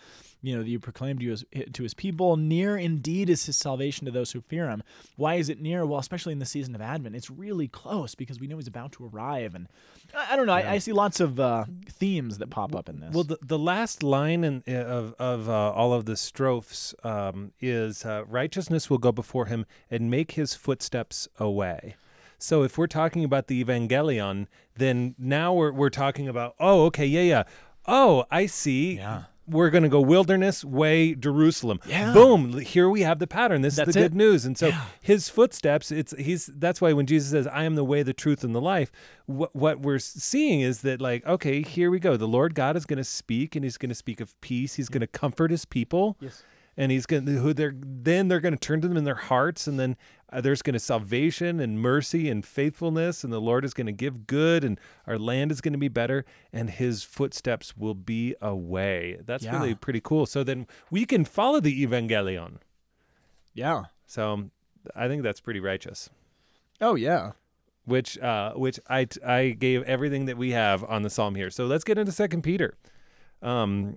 [0.46, 2.36] you know that you proclaim to his, to his people.
[2.36, 4.82] Near indeed is his salvation to those who fear him.
[5.16, 5.84] Why is it near?
[5.84, 7.16] Well especially in the season of advent.
[7.16, 9.66] It's really close because we know he's about to arrive and
[10.14, 10.52] i, I don't know.
[10.52, 13.12] I, I see lots of uh, themes that pop up in this.
[13.12, 18.04] Well, the, the last line in, of of uh, all of the strophes um, is
[18.04, 21.96] uh, righteousness will go before him and make his footsteps away.
[22.38, 24.46] So if we're talking about the evangelion,
[24.77, 27.42] then now we're we're talking about oh okay yeah yeah.
[27.87, 28.96] Oh I see.
[28.96, 29.25] Yeah.
[29.46, 31.81] we're gonna go wilderness way Jerusalem.
[31.87, 32.12] Yeah.
[32.12, 33.62] boom here we have the pattern.
[33.62, 34.05] This That's is the it.
[34.05, 34.44] good news.
[34.44, 38.03] And so his footsteps it's he's that's why when Jesus says I am the way
[38.03, 38.90] the truth and the life
[39.27, 42.16] what what we're seeing is that like okay here we go.
[42.16, 44.75] The Lord God is gonna speak and he's gonna speak of peace.
[44.75, 44.94] He's mm.
[44.94, 46.16] gonna comfort his people.
[46.20, 46.42] Yes.
[46.76, 49.14] And he's going to who they're then they're going to turn to them in their
[49.14, 49.96] hearts and then
[50.32, 53.92] uh, there's going to salvation and mercy and faithfulness and the Lord is going to
[53.92, 58.34] give good and our land is going to be better and his footsteps will be
[58.42, 59.18] away.
[59.24, 59.56] That's Yeah.
[59.58, 60.26] really pretty cool.
[60.26, 62.56] So then we can follow the evangelion.
[63.54, 63.84] Yeah.
[64.06, 64.50] So
[64.94, 66.10] I think that's pretty righteous.
[66.80, 67.32] Oh yeah.
[67.84, 71.50] which uh which I I gave everything that we have on the psalm here.
[71.50, 72.74] So let's get into Second Peter,
[73.42, 73.96] um,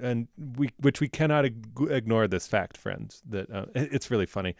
[0.00, 3.22] and we which we cannot ig- ignore this fact, friends.
[3.28, 4.56] That uh, it's really funny.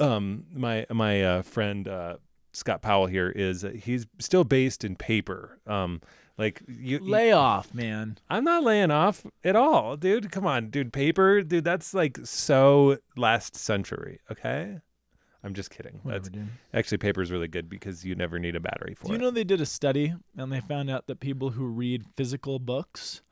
[0.00, 2.16] Um, my my uh, friend uh,
[2.52, 5.58] Scott Powell here is uh, he's still based in paper.
[5.66, 6.00] Um,
[6.38, 8.18] like you, you- Lay off, man.
[8.30, 10.32] I'm not laying off at all, dude.
[10.32, 10.92] Come on, dude.
[10.92, 11.64] Paper, dude.
[11.64, 14.20] That's like so last century.
[14.30, 14.78] Okay.
[15.44, 15.98] I'm just kidding.
[16.04, 16.44] Whatever, That's.
[16.72, 19.08] Actually, paper is really good because you never need a battery for it.
[19.08, 19.22] Do you it.
[19.22, 23.22] know they did a study and they found out that people who read physical books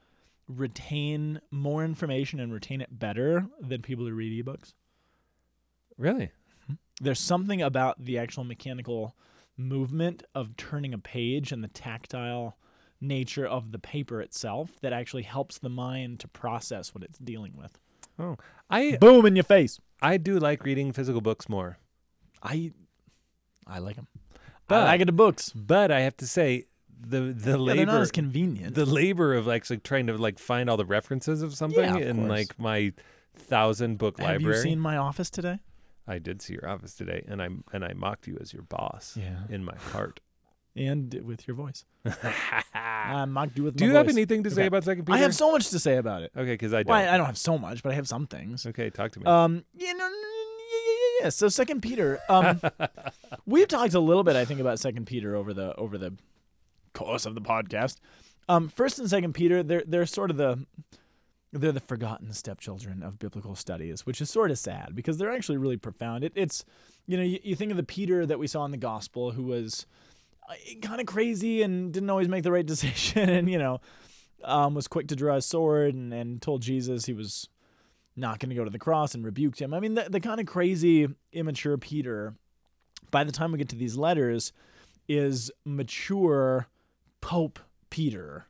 [0.56, 4.72] retain more information and retain it better than people who read ebooks?
[5.98, 6.30] really?
[6.66, 6.74] Hmm?
[7.00, 9.14] There's something about the actual mechanical
[9.56, 12.56] movement of turning a page and the tactile
[13.00, 17.54] nature of the paper itself that actually helps the mind to process what it's dealing
[17.56, 17.78] with.
[18.18, 18.36] Oh,
[18.68, 19.78] I Boom in your face.
[20.02, 21.78] I do like reading physical books more,
[22.42, 22.72] I
[23.66, 24.08] I like them.
[24.66, 25.50] But- I like the books.
[25.50, 26.66] but I have to say
[27.00, 28.74] the the Yeah, they're not labor as convenient.
[28.74, 32.16] the labor of actually trying to like find all the references of something of in
[32.18, 32.28] course.
[32.28, 32.92] like my
[33.36, 34.56] thousand book Have library.
[34.56, 35.58] you seen my office today?
[36.06, 39.16] I did see your office today, and I and I mocked you as your boss
[39.18, 39.40] Yeah.
[39.48, 40.20] in my heart.
[40.76, 41.84] And with your voice.
[42.74, 44.14] I mocked you with do my you have voice.
[44.14, 44.66] anything to say Okay.
[44.68, 45.16] about Second Peter?
[45.16, 46.30] I have so much to say about it.
[46.36, 46.90] Okay, because I don't.
[46.90, 48.66] Well, I, I don't have so much, but I have some things.
[48.66, 49.26] okay, talk to me.
[49.26, 51.28] Um, you know, yeah, yeah, yeah, yeah.
[51.30, 52.60] So Second Peter, um,
[53.46, 56.14] we've talked a little bit, I think, about Second Peter over the over the
[56.92, 57.96] course of the podcast.
[58.48, 60.66] Um, First and Second Peter, they're they're sort of the
[61.53, 65.59] they're the forgotten stepchildren of biblical studies, which is sort of sad because they're actually
[65.59, 66.24] really profound.
[66.24, 66.64] It, it's
[67.07, 69.44] you know you, you think of the Peter that we saw in the gospel who
[69.44, 69.87] was
[70.83, 73.81] kind of crazy and didn't always make the right decision, and you know
[74.44, 77.48] um, was quick to draw a sword and, and told Jesus he was
[78.16, 79.72] not going to go to the cross and rebuked him.
[79.72, 82.35] I mean, the, the kind of crazy, immature Peter,
[83.11, 84.53] by the time we get to these letters,
[85.09, 86.66] is mature
[87.20, 87.59] Pope
[87.90, 88.46] Peter,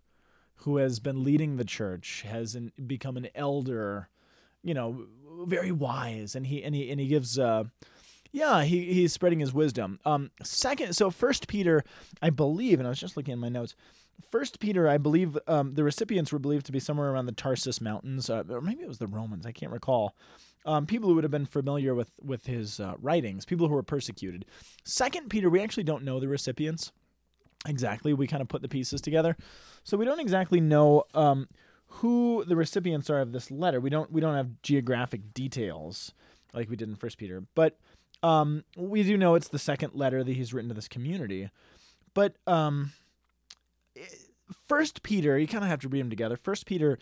[0.56, 4.08] who has been leading the church, has an, become an elder,
[4.62, 5.06] you know,
[5.46, 7.38] very wise, and he and he and he gives.
[7.38, 7.64] Uh,
[8.32, 9.98] yeah, he, he's spreading his wisdom.
[10.04, 11.82] Um, second, so First Peter,
[12.22, 13.74] I believe, and I was just looking at my notes.
[14.30, 17.80] First Peter, I believe, um, the recipients were believed to be somewhere around the Tarsus
[17.80, 19.46] Mountains, uh, or maybe it was the Romans.
[19.46, 20.14] I can't recall.
[20.64, 23.82] Um, people who would have been familiar with with his uh, writings, people who were
[23.82, 24.44] persecuted.
[24.84, 26.92] Second Peter, we actually don't know the recipients
[27.66, 28.12] exactly.
[28.12, 29.36] We kind of put the pieces together,
[29.84, 31.48] so we don't exactly know um,
[31.86, 33.80] who the recipients are of this letter.
[33.80, 36.12] We don't we don't have geographic details
[36.52, 37.78] like we did in First Peter, but
[38.22, 41.50] um, we do know it's the second letter that he's written to this community.
[42.14, 42.92] But um,
[44.66, 46.36] First Peter, you kind of have to read them together.
[46.36, 46.98] First Peter,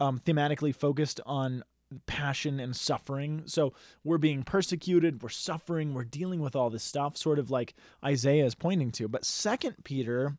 [0.00, 1.62] um, thematically focused on
[2.06, 3.42] passion and suffering.
[3.46, 3.72] So
[4.04, 7.74] we're being persecuted, we're suffering, we're dealing with all this stuff, sort of like
[8.04, 9.08] Isaiah is pointing to.
[9.08, 10.36] But Second Peter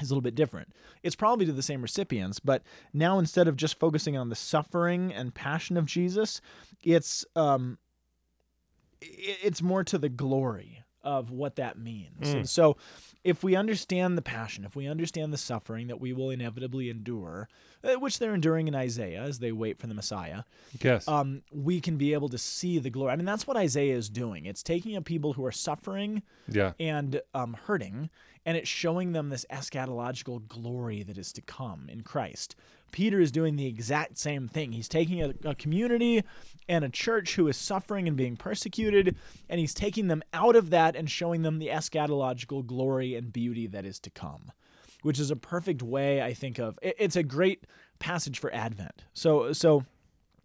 [0.00, 0.72] is a little bit different.
[1.02, 5.12] It's probably to the same recipients, but now instead of just focusing on the suffering
[5.12, 6.40] and passion of Jesus,
[6.82, 7.78] it's um,
[9.00, 12.32] it's more to the glory of what that means.
[12.34, 12.76] And so
[13.26, 17.48] if we understand the passion, if we understand the suffering that we will inevitably endure,
[17.82, 20.44] uh, which they're enduring in Isaiah as they wait for the Messiah,
[20.80, 21.08] yes.
[21.08, 23.12] um, we can be able to see the glory.
[23.12, 24.46] I mean, that's what Isaiah is doing.
[24.46, 26.74] It's taking a people who are suffering yeah.
[26.78, 28.10] and um, hurting,
[28.44, 32.54] and it's showing them this eschatological glory that is to come in Christ.
[32.92, 34.72] Peter is doing the exact same thing.
[34.72, 36.22] He's taking a, a community
[36.68, 39.16] and a church who is suffering and being persecuted,
[39.48, 43.66] and he's taking them out of that and showing them the eschatological glory and beauty
[43.66, 44.50] that is to come,
[45.02, 47.64] which is a perfect way, I think, of it- it's a great
[47.98, 49.04] passage for Advent.
[49.14, 49.84] So, so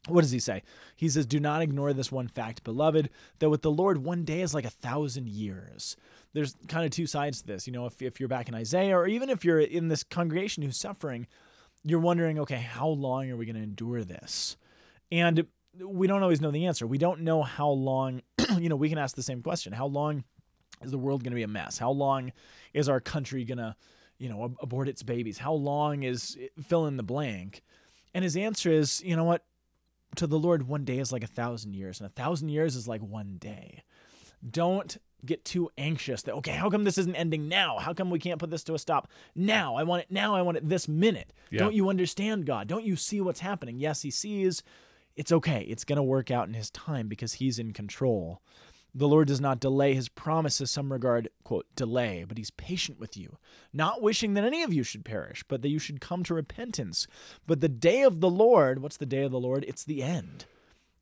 [0.08, 0.64] what does he say?
[0.96, 4.42] He says, Do not ignore this one fact, beloved, that with the Lord, one day
[4.42, 5.96] is like a thousand years.
[6.34, 7.68] There's kind of two sides to this.
[7.68, 10.64] You know, if, if you're back in Isaiah, or even if you're in this congregation
[10.64, 11.28] who's suffering,
[11.84, 14.58] you're wondering, okay, how long are we going to endure this?
[15.12, 15.46] And
[15.80, 16.86] we don't always know the answer.
[16.86, 18.22] We don't know how long,
[18.58, 20.24] you know, we can ask the same question How long
[20.82, 21.78] is the world going to be a mess?
[21.78, 22.32] How long
[22.74, 23.76] is our country going to,
[24.18, 25.38] you know, ab- abort its babies?
[25.38, 27.62] How long is fill in the blank?
[28.14, 29.44] And his answer is, you know what?
[30.16, 32.88] to the Lord, one day is like a thousand years, and a thousand years is
[32.88, 33.84] like one day.
[34.48, 37.78] Don't get too anxious that, okay, how come this isn't ending now?
[37.80, 39.76] How come we can't put this to a stop now?
[39.76, 40.36] I want it now.
[40.36, 41.34] I want it this minute.
[41.50, 41.60] Yeah.
[41.60, 42.68] Don't you understand God?
[42.68, 43.80] Don't you see what's happening?
[43.80, 44.64] Yes, He sees.
[45.16, 45.62] it's okay.
[45.68, 48.42] It's going to work out in his time because he's in control.
[48.94, 53.16] The Lord does not delay his promises, some regard, quote, delay, but he's patient with
[53.16, 53.38] you,
[53.72, 57.08] not wishing that any of you should perish, but that you should come to repentance.
[57.48, 59.64] But the day of the Lord, what's the day of the Lord?
[59.66, 60.46] It's the end.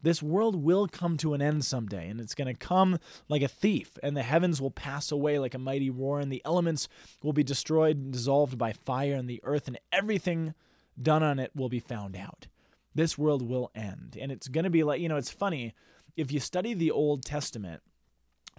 [0.02, 3.48] This world will come to an end someday, and it's going to come like a
[3.48, 6.88] thief, and the heavens will pass away like a mighty roar, and the elements
[7.22, 10.54] will be destroyed and dissolved by fire, and the earth and everything
[11.02, 12.48] done on it will be found out.
[12.96, 14.18] This world will end.
[14.20, 15.74] And it's going to be like, you know, it's funny.
[16.16, 17.82] If you study the Old Testament,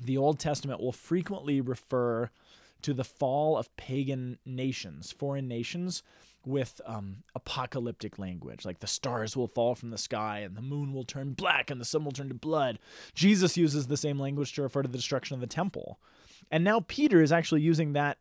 [0.00, 2.31] the Old Testament will frequently refer
[2.83, 6.03] to the fall of pagan nations, foreign nations,
[6.46, 10.92] with um, apocalyptic language, like the stars will fall from the sky and the moon
[10.92, 12.79] will turn black and the sun will turn to blood.
[13.14, 16.00] Jesus uses the same language to refer to the destruction of the temple.
[16.50, 18.18] And now Peter is actually using that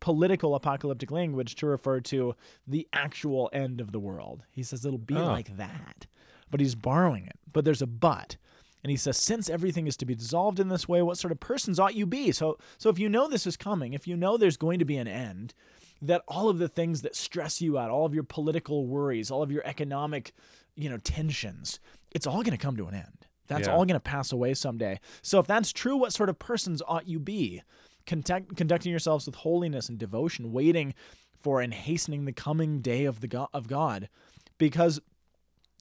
[0.00, 2.34] political apocalyptic language to refer to
[2.66, 4.42] the actual end of the world.
[4.50, 5.26] He says it'll be Oh.
[5.26, 6.06] like that,
[6.50, 7.38] but he's borrowing it.
[7.52, 8.36] But there's a but.
[8.82, 11.38] And he says, since everything is to be dissolved in this way, what sort of
[11.38, 12.32] persons ought you be?
[12.32, 14.96] So, so if you know this is coming, if you know there's going to be
[14.96, 15.54] an end,
[16.02, 19.42] that all of the things that stress you out, all of your political worries, all
[19.42, 20.32] of your economic,
[20.74, 23.26] you know, tensions, it's all going to come to an end.
[23.46, 23.74] That's Yeah.
[23.74, 25.00] all going to pass away someday.
[25.22, 27.62] So if that's true, what sort of persons ought you be?
[28.06, 30.92] Contact, conducting yourselves with holiness and devotion, waiting
[31.40, 34.08] for and hastening the coming day of the God, of God,
[34.58, 35.00] because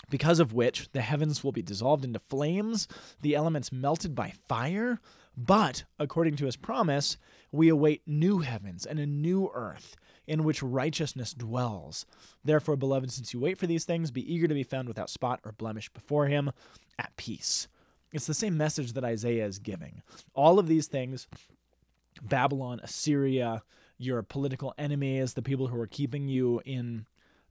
[0.09, 2.87] because of which the heavens will be dissolved into flames,
[3.21, 4.99] the elements melted by fire.
[5.45, 7.17] But according to his promise,
[7.51, 9.95] we await new heavens and a new earth
[10.27, 12.05] in which righteousness dwells.
[12.43, 15.39] Therefore, beloved, since you wait for these things, be eager to be found without spot
[15.43, 16.51] or blemish before him
[16.99, 17.67] at peace.
[18.13, 20.03] It's the same message that Isaiah is giving.
[20.35, 21.27] All of these things
[22.21, 23.63] Babylon, Assyria,
[23.97, 27.07] your political enemies, the people who are keeping you in,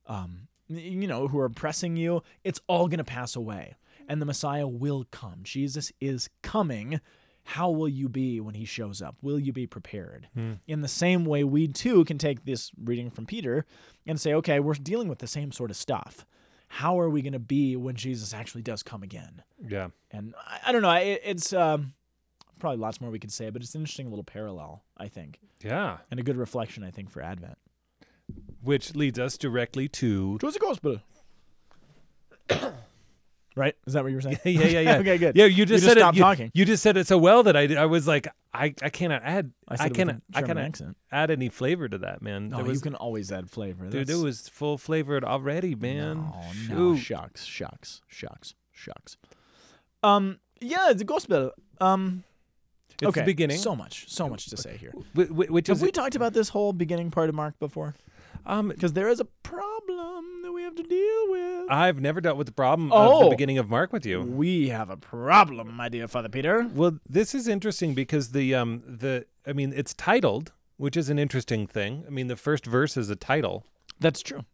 [0.06, 3.74] um, you know, who are oppressing you, it's all going to pass away.
[4.06, 5.40] And the Messiah will come.
[5.42, 7.00] Jesus is coming.
[7.54, 9.16] How will you be when he shows up?
[9.22, 10.28] Will you be prepared?
[10.68, 13.66] In the same way, we too can take this reading from Peter
[14.06, 16.24] and say, okay, we're dealing with the same sort of stuff.
[16.68, 19.42] How are we going to be when Jesus actually does come again?
[19.68, 19.88] Yeah.
[20.12, 20.92] And I, I don't know.
[20.92, 21.92] It, it's um,
[22.60, 25.96] probably lots more we could say, but it's an interesting little parallel, I think, Yeah.
[26.08, 27.58] and a good reflection, I think, for Advent.
[28.62, 31.00] Which leads us directly to the gospel.
[33.56, 33.74] Right?
[33.86, 34.38] Is that what you were saying?
[34.44, 34.96] yeah, yeah, yeah.
[35.00, 35.36] okay, good.
[35.36, 36.18] Yeah, you just just said stopped it.
[36.18, 36.50] You, talking.
[36.54, 39.52] you just said it so well that I, I was like, I, I cannot add.
[39.68, 40.16] I I, it cannot.
[40.34, 40.96] I cannot accent.
[41.12, 42.48] add any flavor to that, man.
[42.50, 43.86] No, There was, you can always add flavor.
[43.88, 46.16] dude, it was full flavored already, man.
[46.68, 47.02] No, no, Shoot.
[47.04, 49.16] shucks, shucks, shucks, shucks.
[50.02, 51.52] Um, yeah, the gospel.
[51.80, 52.24] Um,
[53.00, 53.58] It's okay, the beginning.
[53.58, 54.92] So much, so much to say here.
[55.14, 57.94] Wh- wh- which Have we talked about this whole beginning part of Mark before?
[58.46, 61.70] Um, Because there is a problem that we have to deal with.
[61.70, 63.24] I've never dealt with the problem of Oh.
[63.24, 64.22] the beginning of Mark with you.
[64.22, 66.68] We have a problem, my dear Father Peter.
[66.74, 71.18] Well, this is interesting because the um the I mean it's titled, which is an
[71.18, 72.04] interesting thing.
[72.06, 73.64] I mean the first verse is a title,
[74.00, 74.44] That's true.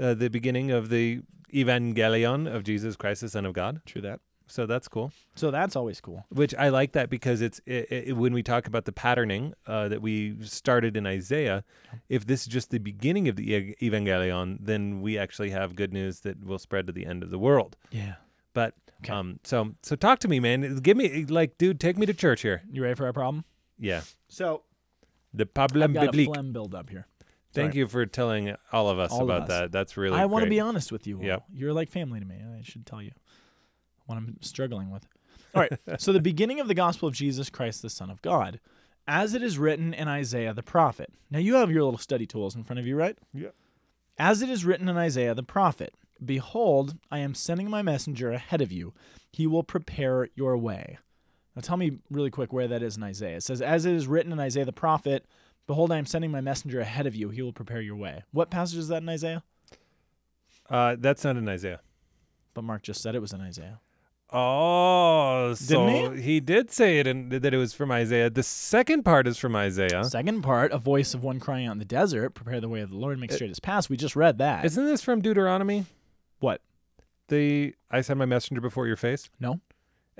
[0.00, 3.80] uh, the beginning of the Evangelion of Jesus Christ, the Son of God.
[3.86, 4.20] True that.
[4.52, 5.12] So that's cool.
[5.34, 6.26] So that's always cool.
[6.28, 9.88] Which I like that because it's i i when we talk about the patterning uh,
[9.88, 11.64] that we started in Isaiah.
[12.10, 16.20] If this is just the beginning of the Evangelion, then we actually have good news
[16.20, 17.76] that will spread to the end of the world.
[17.90, 18.16] Yeah.
[18.52, 19.12] But Okay.
[19.14, 20.76] um, so so talk to me, man.
[20.76, 22.62] Give me like, dude, take me to church here.
[22.70, 23.44] You ready for our problem?
[23.78, 24.62] Yeah, So
[25.32, 27.06] the I've problem got a phlegm build up here.
[27.54, 29.48] Thank you for telling all of us All of about us.
[29.48, 29.72] that.
[29.72, 30.18] That's really.
[30.18, 31.18] I want to be honest with you.
[31.18, 31.26] Will.
[31.26, 31.44] Yep.
[31.54, 32.36] You're like family to me.
[32.58, 33.12] I should tell you
[34.12, 35.06] what I'm struggling with.
[35.54, 35.72] All right.
[36.00, 38.60] so the beginning of the gospel of Jesus Christ, the Son of God,
[39.08, 41.12] as it is written in Isaiah the prophet.
[41.30, 43.16] Now you have your little study tools in front of you, right?
[43.34, 43.54] Yep.
[44.18, 45.94] As it is written in Isaiah the prophet,
[46.24, 48.94] Behold, I am sending my messenger ahead of you.
[49.32, 50.98] He will prepare your way.
[51.56, 53.38] Now tell me really quick where that is in Isaiah.
[53.38, 55.26] It says, As it is written in Isaiah the prophet,
[55.66, 57.30] Behold, I am sending my messenger ahead of you.
[57.30, 58.24] He will prepare your way.
[58.32, 59.42] What passage is that in Isaiah?
[60.68, 61.80] Uh, that's not in Isaiah.
[62.54, 63.80] But Mark just said it was in Isaiah.
[64.32, 66.40] Oh, so Didn't he?
[66.40, 68.30] did say it in, that it was from Isaiah.
[68.30, 70.04] The second part is from Isaiah.
[70.04, 72.90] Second part, a voice of one crying out in the desert, prepare the way of
[72.90, 73.90] the Lord, make straight his paths.
[73.90, 74.64] We just read that.
[74.64, 75.84] Isn't this from Deuteronomy?
[76.40, 76.60] what?
[77.28, 79.30] The I send my messenger before your face.
[79.40, 79.60] No.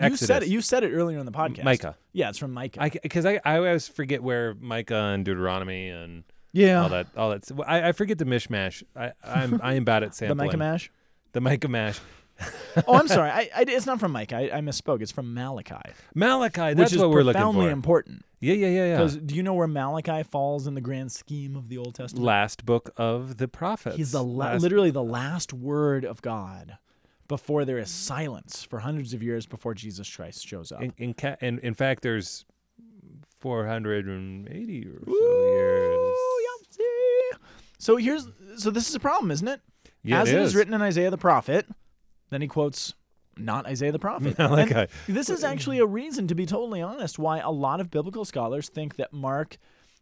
[0.01, 0.49] You said it.
[0.49, 1.65] You said it earlier in the podcast.
[1.65, 1.97] Micah.
[2.13, 2.83] Yeah, it's from Micah.
[2.83, 6.83] I because I, I always forget where Micah and Deuteronomy and yeah.
[6.83, 7.49] all that all that.
[7.67, 8.83] I, I forget the mishmash.
[8.97, 10.45] I I'm I am bad at sampling the.
[10.45, 10.91] Micah mash.
[11.33, 12.01] The Micah mash.
[12.89, 13.31] oh, I'm sorry.
[13.31, 14.33] I, I, it's not from Mike.
[14.33, 15.01] I, I misspoke.
[15.03, 15.77] It's from Malachi,
[16.15, 16.75] Malachi.
[16.75, 17.45] That's what we're looking for.
[17.53, 18.25] profoundly important.
[18.41, 18.97] yeah, yeah, yeah, yeah.
[18.97, 22.25] Because do you know where Malachi falls in the grand scheme of the Old Testament?
[22.25, 23.97] Last book of the prophets.
[23.97, 26.79] He's the la- Last- literally the last word of God
[27.29, 30.83] before there is silence for hundreds of years before Jesus Christ shows up.
[30.83, 32.45] In in, ca- in in fact, there's
[33.41, 36.17] 480 or so Ooh, years.
[36.49, 37.39] yahtzee.
[37.79, 38.27] So here's
[38.57, 39.61] so this is a problem, isn't it?
[40.05, 40.55] Yeah, As it is is.
[40.57, 41.67] written in Isaiah the prophet,
[42.33, 42.95] then he quotes
[43.37, 44.37] not Isaiah the prophet.
[44.39, 48.25] And this is actually a reason, to be totally honest, why a lot of biblical
[48.25, 49.59] scholars think that Mark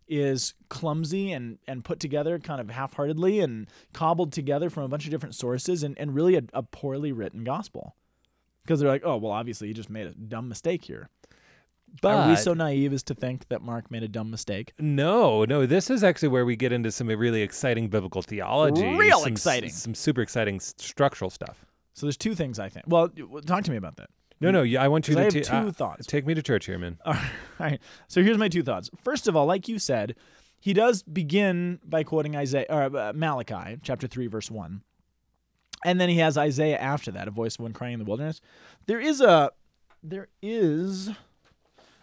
[0.09, 4.89] is clumsy and, and put together kind of half heartedly and cobbled together from a
[4.89, 7.95] bunch of different sources and, and really a, a poorly written gospel.
[8.65, 11.09] Because they're like, oh, well, obviously he just made a dumb mistake here.
[12.03, 14.73] But Are we so naive as to think that Mark made a dumb mistake?
[14.79, 18.87] no, no, this is actually where we get into some really exciting biblical theology.
[18.97, 19.71] Real some, exciting.
[19.71, 21.65] Some super exciting structural stuff.
[21.95, 22.87] So there's two things I think.
[22.89, 23.09] Well,
[23.47, 24.11] talk to me about that.
[24.41, 26.07] No, no, yeah, I want you to I have ta- two uh, thoughts.
[26.07, 26.99] Take me to church here, man.
[27.05, 27.15] All
[27.59, 27.79] right.
[28.09, 28.89] So here's my two thoughts.
[29.03, 30.15] First of all, like you said,
[30.59, 34.83] he does begin by quoting Isaiah or uh, Malachi chapter 3 verse 1.
[35.85, 38.41] And then he has Isaiah after that, a voice of one crying in the wilderness.
[38.87, 39.51] There is a
[40.03, 41.11] there is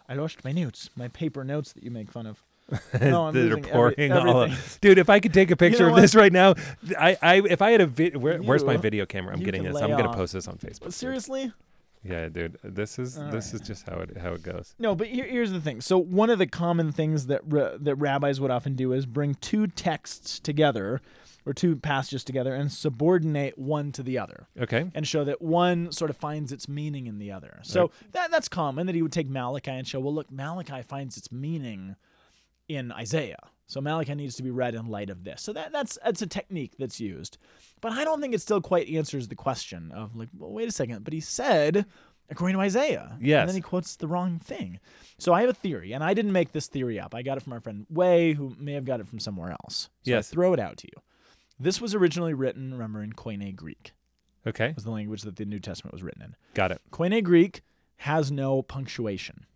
[0.08, 2.42] I lost my notes, my paper notes that you make fun of.
[3.00, 4.58] No, I'm that are losing every- pouring all everything.
[4.80, 6.54] Dude, if I could take a picture know of this right now,
[6.98, 9.32] I, I if I had a vid, where, where's my video camera?
[9.34, 9.76] I'm getting this.
[9.80, 10.80] I'm gonna post this on Facebook.
[10.80, 10.94] But dude.
[10.94, 11.52] seriously?
[12.04, 12.58] Yeah, dude.
[12.62, 13.60] This is All this right.
[13.60, 14.74] is just how it how it goes.
[14.78, 15.80] No, but here, here's the thing.
[15.80, 19.34] So one of the common things that ra- that rabbis would often do is bring
[19.34, 21.00] two texts together,
[21.44, 24.90] or two passages together, and subordinate one to the other, Okay.
[24.94, 27.58] and show that one sort of finds its meaning in the other.
[27.64, 27.90] So Right.
[28.12, 31.32] that that's common that he would take Malachi and show, well, look, Malachi finds its
[31.32, 31.96] meaning
[32.68, 33.38] in Isaiah.
[33.66, 35.42] So Malachi needs to be read in light of this.
[35.42, 37.36] So that that's that's a technique that's used.
[37.80, 40.72] But I don't think it still quite answers the question of like, well, wait a
[40.72, 41.86] second, but he said
[42.30, 43.16] according to Isaiah.
[43.20, 43.40] Yes.
[43.40, 44.80] And then he quotes the wrong thing.
[45.18, 47.14] So I have a theory, and I didn't make this theory up.
[47.14, 49.88] I got it from our friend Way, who may have got it from somewhere else.
[50.04, 50.30] So Yes.
[50.30, 51.02] I throw it out to you.
[51.58, 53.92] This was originally written, remember, in Koine Greek.
[54.46, 54.72] Okay.
[54.74, 56.36] Was the language that the New Testament was written in.
[56.54, 56.80] Got it.
[56.92, 57.62] Koine Greek
[57.96, 59.46] has no punctuation.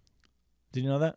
[0.72, 1.16] Did you know that?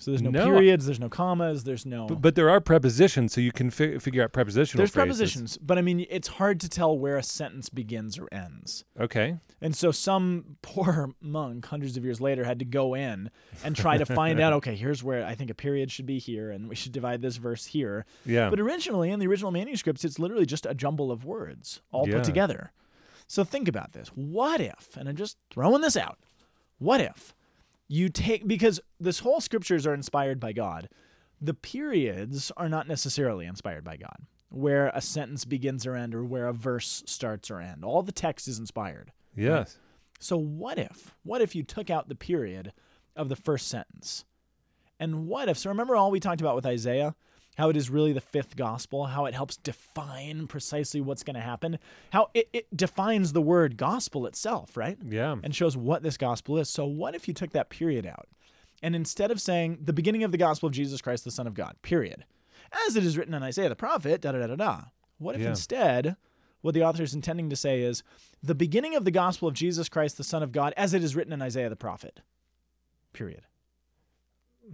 [0.00, 0.46] So there's no, No.
[0.46, 2.06] periods, there's no commas, there's no.
[2.06, 5.18] But, but there are prepositions, so you can fi- figure out prepositional there's phrases.
[5.18, 8.84] prepositions, but I mean, it's hard to tell where a sentence begins or ends.
[8.98, 9.36] Okay.
[9.60, 13.30] And so some poor monk, hundreds of years later, had to go in
[13.62, 14.54] and try to find out.
[14.60, 17.36] Okay, here's where I think a period should be here, and we should divide this
[17.36, 18.04] verse here.
[18.24, 18.48] Yeah.
[18.50, 22.14] But originally, in the original manuscripts, it's literally just a jumble of words all Yeah.
[22.16, 22.72] put together.
[23.26, 24.08] So think about this.
[24.14, 26.18] What if, and I'm just throwing this out,
[26.78, 27.34] what if
[27.90, 30.88] you take, because this whole scriptures are inspired by God,
[31.40, 36.24] the periods are not necessarily inspired by God, where a sentence begins or end, or
[36.24, 37.84] where a verse starts or end.
[37.84, 39.12] All the text is inspired.
[39.34, 39.76] yes.
[40.20, 41.14] So what if?
[41.22, 42.72] What if you took out the period
[43.16, 44.26] of the first sentence?
[45.00, 45.56] And what if?
[45.56, 47.16] So remember all we talked about with Isaiah,
[47.60, 51.40] how it is really the fifth gospel, how it helps define precisely what's going to
[51.42, 51.78] happen,
[52.10, 54.96] how it, it defines the word gospel itself, right?
[55.06, 55.36] Yeah.
[55.42, 56.70] And shows what this gospel is.
[56.70, 58.26] So what if you took that period out?
[58.82, 61.52] And instead of saying the beginning of the gospel of Jesus Christ, the Son of
[61.52, 62.24] God, period,
[62.86, 64.80] as it is written in Isaiah the prophet, da da da da da.
[65.18, 65.50] What if Yeah.
[65.50, 66.16] instead
[66.62, 68.02] what the author is intending to say is
[68.42, 71.14] the beginning of the gospel of Jesus Christ, the Son of God, as it is
[71.14, 72.20] written in Isaiah the prophet,
[73.12, 73.42] period.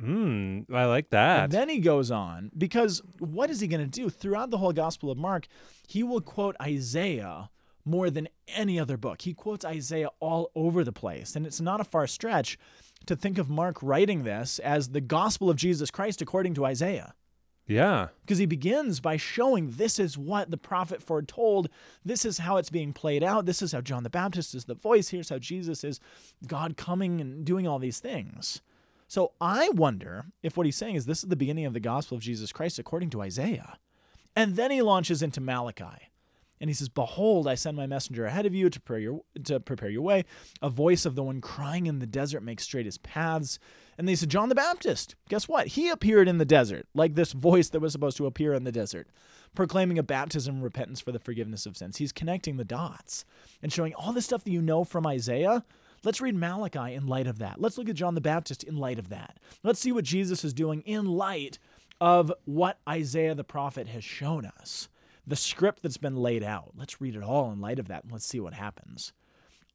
[0.02, 1.44] Mm, I like that.
[1.44, 4.72] And then he goes on because what is he going to do throughout the whole
[4.72, 5.46] Gospel of Mark?
[5.88, 7.50] He will quote Isaiah
[7.84, 9.22] more than any other book.
[9.22, 12.58] He quotes Isaiah all over the place, and it's not a far stretch
[13.06, 17.14] to think of Mark writing this as the Gospel of Jesus Christ according to Isaiah.
[17.68, 18.08] yeah.
[18.22, 21.68] Because he begins by showing this is what the prophet foretold.
[22.04, 23.46] This is how it's being played out.
[23.46, 25.08] This is how John the Baptist is the voice.
[25.10, 26.00] Here's how Jesus is
[26.46, 28.60] God coming and doing all these things.
[29.08, 32.16] So I wonder if what he's saying is this is the beginning of the gospel
[32.16, 33.78] of Jesus Christ according to Isaiah.
[34.34, 36.10] And then he launches into Malachi.
[36.60, 39.60] And he says, Behold, I send my messenger ahead of you to prepare your to
[39.60, 40.24] prepare your way.
[40.62, 43.58] A voice of the one crying in the desert makes straight his paths.
[43.98, 45.68] And they said, John the Baptist, guess what?
[45.68, 48.72] He appeared in the desert, like this voice that was supposed to appear in the
[48.72, 49.08] desert,
[49.54, 51.98] proclaiming a baptism of repentance for the forgiveness of sins.
[51.98, 53.24] He's connecting the dots
[53.62, 55.64] and showing all the stuff that you know from Isaiah.
[56.04, 57.60] Let's read Malachi in light of that.
[57.60, 59.38] Let's look at John the Baptist in light of that.
[59.62, 61.58] Let's see what Jesus is doing in light
[62.00, 64.88] of what Isaiah the prophet has shown us.
[65.26, 66.72] The script that's been laid out.
[66.76, 69.12] Let's read it all in light of that and let's see what happens.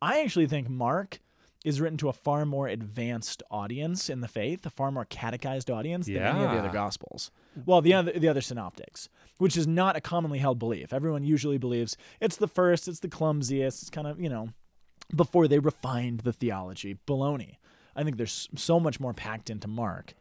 [0.01, 1.19] I actually think Mark
[1.63, 5.69] is written to a far more advanced audience in the faith, a far more catechized
[5.69, 7.29] audience than any of the other gospels.
[7.65, 10.91] Well, the other the other synoptics, which is not a commonly held belief.
[10.91, 14.49] Everyone usually believes it's the first, it's the clumsiest, it's kind of, you know,
[15.15, 16.97] before they refined the theology.
[17.07, 17.57] Baloney.
[17.95, 20.13] I think there's so much more packed into Mark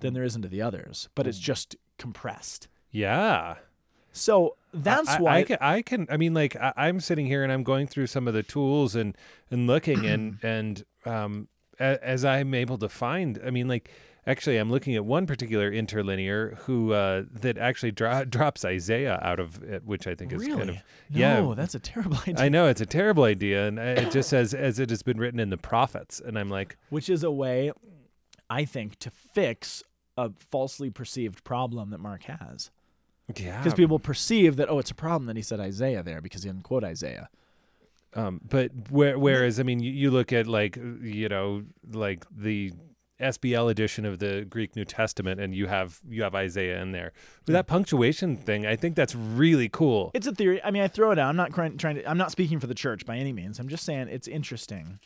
[0.00, 2.68] than there is into the others, but it's just compressed.
[2.90, 3.56] Yeah.
[4.12, 6.06] So that's I, why I can, I can.
[6.10, 8.96] I mean, like I, I'm sitting here and I'm going through some of the tools
[8.96, 9.16] and
[9.50, 13.40] and looking and and um as I'm able to find.
[13.44, 13.90] I mean, like
[14.30, 19.40] actually, I'm looking at one particular interlinear who uh that actually dro- drops Isaiah out
[19.40, 20.56] of it, which I think is really.
[20.56, 20.76] kind of
[21.10, 21.54] no, yeah.
[21.54, 22.36] that's a terrible idea.
[22.38, 25.40] I know it's a terrible idea, and it just says as it has been written
[25.40, 27.72] in the prophets, and I'm like, Which is a way,
[28.48, 29.82] I think, to fix
[30.16, 32.70] a falsely perceived problem that Mark has.
[33.36, 36.42] yeah, Because people perceive that oh, it's a problem that he said Isaiah there because
[36.42, 37.28] he didn't quote Isaiah.
[38.14, 41.62] Um, but where, whereas I mean, you, you look at like you know
[41.92, 42.72] like the
[43.20, 47.12] SBL edition of the Greek New Testament, and you have you have Isaiah in there.
[47.44, 47.52] But hmm.
[47.54, 50.10] that punctuation thing, I think that's really cool.
[50.14, 50.62] It's a theory.
[50.62, 51.28] I mean, I throw it out.
[51.28, 52.08] I'm not crying, trying to.
[52.08, 53.58] I'm not speaking for the church by any means.
[53.58, 54.98] I'm just saying it's interesting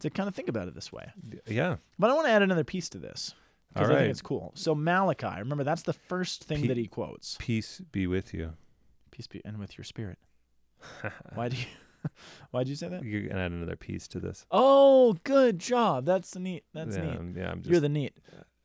[0.00, 1.12] to kind of think about it this way.
[1.46, 3.34] yeah, But I want to add another piece to this
[3.72, 4.52] because All I think it's cool.
[4.54, 7.36] So Malachi, remember that's the first thing Pe- that he quotes.
[7.38, 8.54] peace be with you.
[9.10, 10.18] Peace be and with your spirit.
[11.34, 11.64] Why do you?
[12.50, 13.02] Why'd you say that?
[13.04, 14.46] You're gonna add another piece to this.
[14.50, 16.04] Oh, good job.
[16.04, 16.64] That's the neat.
[16.74, 17.36] That's yeah, neat.
[17.36, 17.50] yeah.
[17.50, 17.70] I'm just.
[17.70, 18.14] You're the neat.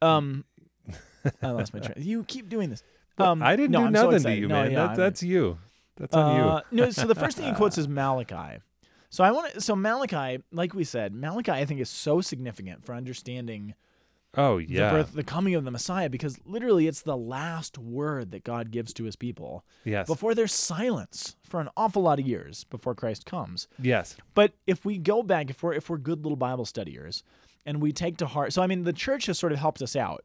[0.01, 0.45] Um,
[1.41, 1.95] I lost my train.
[2.05, 2.83] You keep doing this.
[3.17, 4.39] Um, I didn't no, do I'm so nothing to excited.
[4.41, 4.71] you, No, man.
[4.71, 5.57] yeah, that, that's you.
[5.97, 6.77] That's on Uh, you.
[6.81, 8.59] no, so the first thing he quotes is Malachi.
[9.09, 9.61] So I want to.
[9.61, 13.73] So Malachi, like we said, Malachi, I think is so significant for understanding
[14.37, 14.91] Oh the yeah.
[14.91, 18.93] birth, the coming of the Messiah, because literally it's the last word that God gives
[18.93, 20.07] to His people yes.
[20.07, 23.67] before there's silence for an awful lot of years before Christ comes.
[23.79, 24.15] yes.
[24.33, 27.23] But if we go back, if we're if we're good little Bible studiers,
[27.65, 29.95] and we take to heart, so I mean, the church has sort of helped us
[29.95, 30.23] out.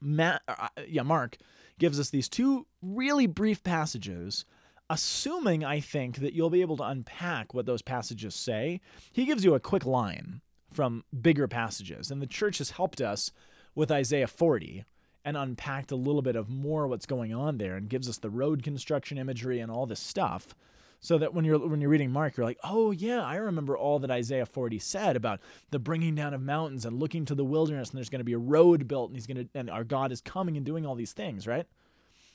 [0.00, 1.36] Ma- uh, yeah, Mark
[1.78, 4.44] gives us these two really brief passages,
[4.90, 8.80] assuming I think that you'll be able to unpack what those passages say.
[9.12, 10.40] He gives you a quick line
[10.72, 13.30] from bigger passages, and the church has helped us
[13.74, 14.84] with Isaiah 40
[15.24, 18.30] and unpacked a little bit of more what's going on there and gives us the
[18.30, 20.54] road construction imagery and all this stuff
[21.02, 23.98] so that when you're when you're reading Mark, you're like, oh yeah, I remember all
[23.98, 27.90] that Isaiah 40 said about the bringing down of mountains and looking to the wilderness,
[27.90, 30.12] and there's going to be a road built, and he's going to and our God
[30.12, 31.66] is coming and doing all these things, right?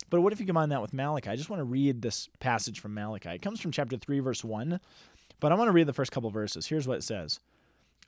[0.09, 1.29] But what if you combine that with Malachi?
[1.29, 3.29] I just want to read this passage from Malachi.
[3.29, 4.81] It comes from chapter three, verse one,
[5.39, 6.67] but I want to read the first couple verses.
[6.67, 7.39] Here's what it says.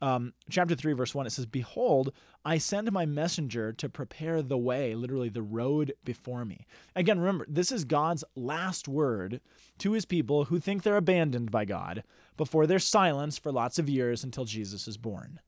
[0.01, 2.13] Um, chapter 3, verse 1, it says, Behold,
[2.45, 6.65] I send my messenger to prepare the way, literally the road before me.
[6.95, 9.41] Again, remember, this is God's last word
[9.79, 12.03] to his people who think they're abandoned by God
[12.37, 15.41] before they're silenced for lots of years until Jesus is born.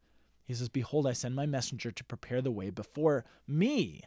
[0.43, 4.03] He says, Behold, I send my messenger to prepare the way before me.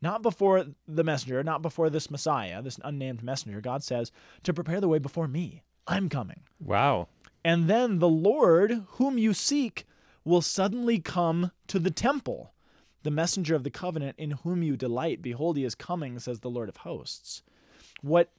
[0.00, 3.60] Not before the messenger, not before this Messiah, this unnamed messenger.
[3.60, 4.12] God says,
[4.44, 5.62] to prepare the way before me.
[5.88, 6.42] I'm coming.
[6.60, 7.08] Wow.
[7.48, 9.86] And then the Lord, whom you seek,
[10.22, 12.52] will suddenly come to the temple.
[13.04, 16.50] The messenger of the covenant in whom you delight, behold, he is coming, says the
[16.50, 17.42] Lord of hosts.
[18.02, 18.30] What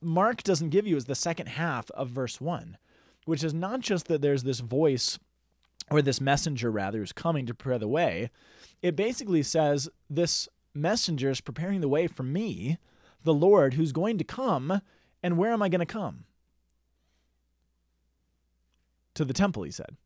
[0.00, 2.78] Mark doesn't give you is the second half of verse 1,
[3.26, 5.18] which is not just that there's this voice
[5.90, 8.30] or this messenger, rather, who's coming to prepare the way.
[8.80, 12.78] It basically says this messenger is preparing the way for me,
[13.22, 14.80] the Lord, who's going to come.
[15.22, 16.24] And where am I going to come?
[19.14, 19.96] To the temple, he said.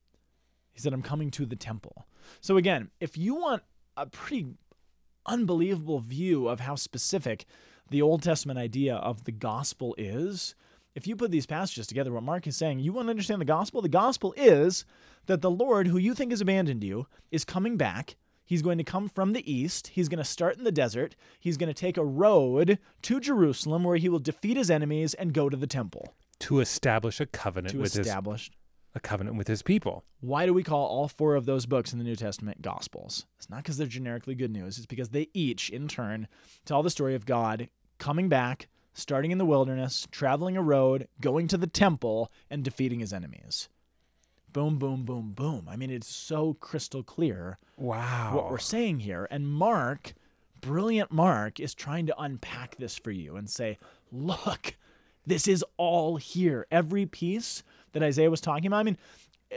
[0.73, 2.07] He said, I'm coming to the temple.
[2.41, 3.63] So, again, if you want
[3.97, 4.47] a pretty
[5.27, 7.47] unbelievable view of how specific
[7.91, 10.55] the Old Testament idea of the gospel is,
[10.95, 13.47] if you put these passages together, what Mark is saying, you want to understand the
[13.47, 13.83] gospel?
[13.83, 14.85] The gospel is
[15.27, 18.17] that the Lord, who you think has abandoned you, is coming back.
[18.45, 19.89] He's going to come from the east.
[19.89, 21.15] He's going to start in the desert.
[21.39, 25.35] He's going to take a road to Jerusalem where he will defeat his enemies and
[25.35, 28.51] go to the temple To establish a covenant to with his establish
[28.99, 30.05] a covenant with his people.
[30.21, 33.25] Why do we call all four of those books in the New Testament Gospels?
[33.39, 36.29] It's not because they're generically good news, it's because they each, in turn,
[36.67, 37.69] tell the story of God
[37.99, 43.01] coming back, starting in the wilderness, traveling a road, going to the temple, and defeating
[43.01, 43.69] his enemies.
[44.53, 45.67] Boom, boom, boom, boom.
[45.69, 48.33] I mean, it's so crystal clear Wow.
[48.35, 49.29] what we're saying here.
[49.31, 50.15] And Mark,
[50.61, 53.79] brilliant Mark, is trying to unpack this for you and say,
[54.11, 54.77] look,
[55.27, 56.67] this is all here.
[56.71, 57.63] Every piece
[57.93, 58.79] that Isaiah was talking about.
[58.79, 58.99] I mean,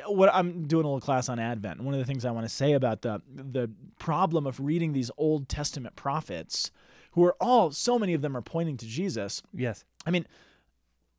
[0.08, 1.82] what I'm doing a little class on Advent.
[1.82, 3.70] One of the things I want to say about the the
[4.00, 6.72] problem of reading these Old Testament prophets,
[7.12, 9.42] who are all so many of them are pointing to Jesus.
[9.54, 9.84] yes.
[10.06, 10.26] I mean,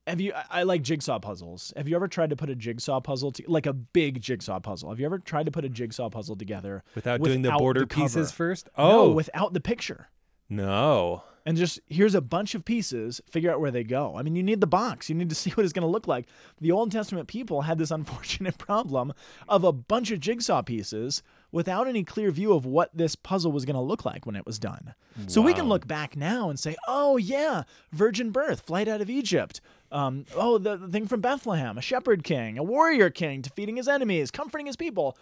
[0.07, 0.33] have you?
[0.35, 1.73] I- I like jigsaw puzzles.
[1.77, 4.89] Have you ever tried to put a jigsaw puzzle, to, like a big jigsaw puzzle?
[4.89, 8.03] Have you ever tried to put a jigsaw puzzle together Without, doing the border cover?
[8.07, 8.69] pieces first?
[8.77, 10.09] No, Oh, without the picture.
[10.49, 11.24] No.
[11.45, 14.16] And just here's a bunch of pieces, figure out where they go.
[14.16, 15.09] I mean, you need the box.
[15.09, 16.26] You need to see what it's going to look like.
[16.61, 19.12] The Old Testament people had this unfortunate problem
[19.49, 23.64] of a bunch of jigsaw pieces without any clear view of what this puzzle was
[23.66, 24.95] going to look like when it was done.
[25.26, 29.11] So we can look back now and say, oh, yeah, virgin birth, flight out of
[29.11, 29.61] Egypt.
[29.90, 33.86] Um, oh, the, the thing from Bethlehem, a shepherd king, a warrior king, defeating his
[33.88, 35.18] enemies, comforting his people.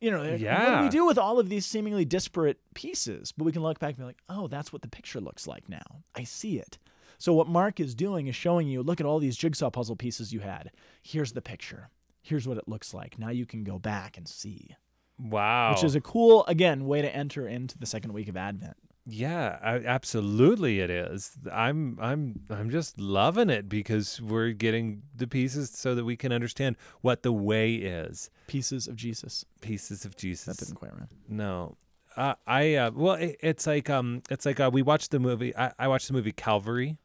[0.00, 0.38] You know, what
[0.78, 3.32] do we do with all of these seemingly disparate pieces?
[3.36, 5.68] But we can look back and be like, oh, that's what the picture looks like
[5.68, 6.04] now.
[6.14, 6.78] I see it.
[7.18, 10.32] So what Mark is doing is showing you, look at all these jigsaw puzzle pieces
[10.32, 10.70] you had.
[11.02, 11.90] Here's the picture.
[12.22, 13.18] Here's what it looks like.
[13.18, 14.74] Now you can go back and see.
[15.18, 15.72] Wow.
[15.72, 18.78] Which is a cool, again, way to enter into the second week of Advent.
[19.12, 21.32] Yeah, I, absolutely it is.
[21.52, 26.32] I'm I'm I'm just loving it because we're getting the pieces so that we can
[26.32, 28.30] understand what the way is.
[28.46, 29.44] Pieces of Jesus.
[29.60, 30.44] Pieces of Jesus.
[30.56, 31.08] That didn't quite rhyme.
[31.28, 31.76] No.
[32.16, 35.56] Uh, I uh, well it, it's like um it's like uh, we watched the movie
[35.56, 36.96] I, I watched the movie Calvary.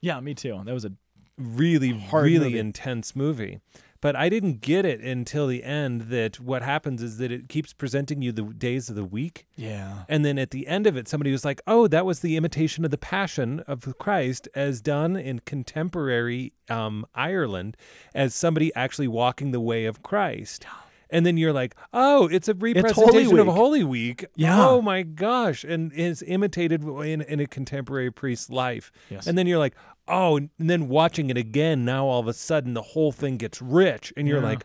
[0.00, 0.60] Yeah, me too.
[0.64, 0.92] That was a
[1.38, 2.58] Really really movie.
[2.58, 3.60] intense movie.
[4.06, 7.72] But I didn't get it until the end that what happens is that it keeps
[7.72, 10.04] presenting you the days of the week yeah.
[10.08, 12.84] And then at the end of it, somebody was like, "Oh, that was the imitation
[12.84, 17.76] of the Passion of Christ as done in contemporary um, Ireland,
[18.14, 20.66] as somebody actually walking the way of Christ."
[21.08, 24.66] And then you're like, "Oh, it's a Holy representation of Holy Week." Yeah.
[24.66, 25.62] Oh my gosh!
[25.62, 28.90] And is imitated in in a contemporary priest's life.
[29.08, 29.28] Yes.
[29.28, 29.76] And then you're like,
[30.08, 33.60] "Oh!" And then watching it again, now all of a sudden the whole thing gets
[33.62, 34.44] rich, and you're Yeah.
[34.48, 34.64] like.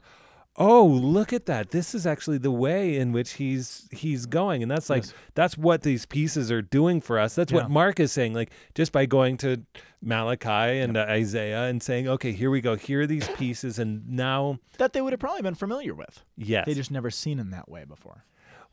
[0.57, 1.71] Oh, look at that.
[1.71, 4.61] This is actually the way in which he's he's going.
[4.61, 5.13] And that's like Yes.
[5.33, 7.35] that's what these pieces are doing for us.
[7.35, 7.59] That's Yeah.
[7.61, 8.33] what Mark is saying.
[8.33, 9.61] Like just by going to
[10.01, 12.75] Malachi and uh, Isaiah and saying, "Okay, here we go.
[12.75, 16.21] Here are these pieces and now That they would have probably been familiar with.
[16.35, 18.25] yes." They just never seen in that way before.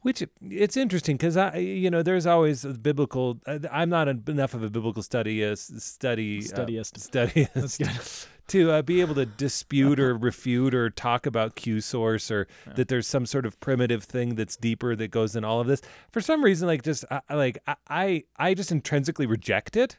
[0.03, 3.40] Which it's interesting because I, you know, there's always a biblical.
[3.46, 7.16] uh, I'm not enough of a biblical study uh, study Studyist.
[7.16, 7.26] uh,
[7.66, 12.46] studyist to uh, be able to dispute or refute or talk about Q source or
[12.76, 15.82] that there's some sort of primitive thing that's deeper that goes in all of this.
[16.12, 19.99] For some reason, like just I, I- like I- I I just intrinsically reject it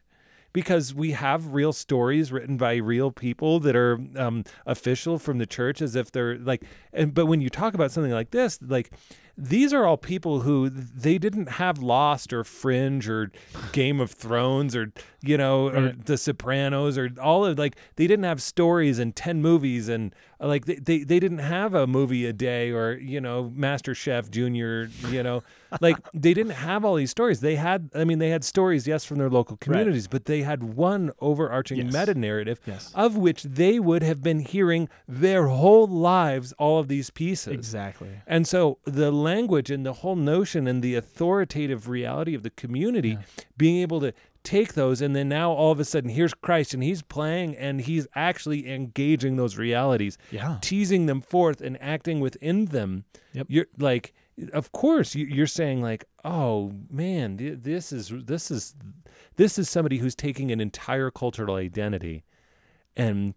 [0.51, 5.45] because we have real stories written by real people that are um, official from the
[5.45, 8.89] church as if they're like and but when you talk about something like this like
[9.41, 13.31] these are all people who they didn't have lost or fringe or
[13.71, 16.05] game of thrones or you know or Right.
[16.05, 20.65] the sopranos or all of like they didn't have stories and 10 movies and like
[20.65, 24.89] they, they, they didn't have a movie a day or you know master chef junior
[25.09, 25.41] you know
[25.81, 29.05] like they didn't have all these stories they had i mean they had stories yes
[29.05, 31.93] from their local communities but they had one overarching Yes.
[31.93, 32.91] meta narrative Yes.
[32.95, 38.09] of which they would have been hearing their whole lives all of these pieces Exactly.
[38.27, 43.17] and so the language and the whole notion and the authoritative reality of the community
[43.57, 44.11] being able to
[44.43, 47.81] take those and then now all of a sudden here's Christ and he's playing and
[47.81, 50.57] he's actually engaging those realities Yeah.
[50.61, 53.03] teasing them forth and acting within them
[53.33, 53.45] Yep.
[53.49, 54.13] you're like
[54.53, 57.27] of course you- you're saying like oh man
[57.61, 58.75] this is this is
[59.35, 62.23] this is somebody who's taking an entire cultural identity
[62.95, 63.33] and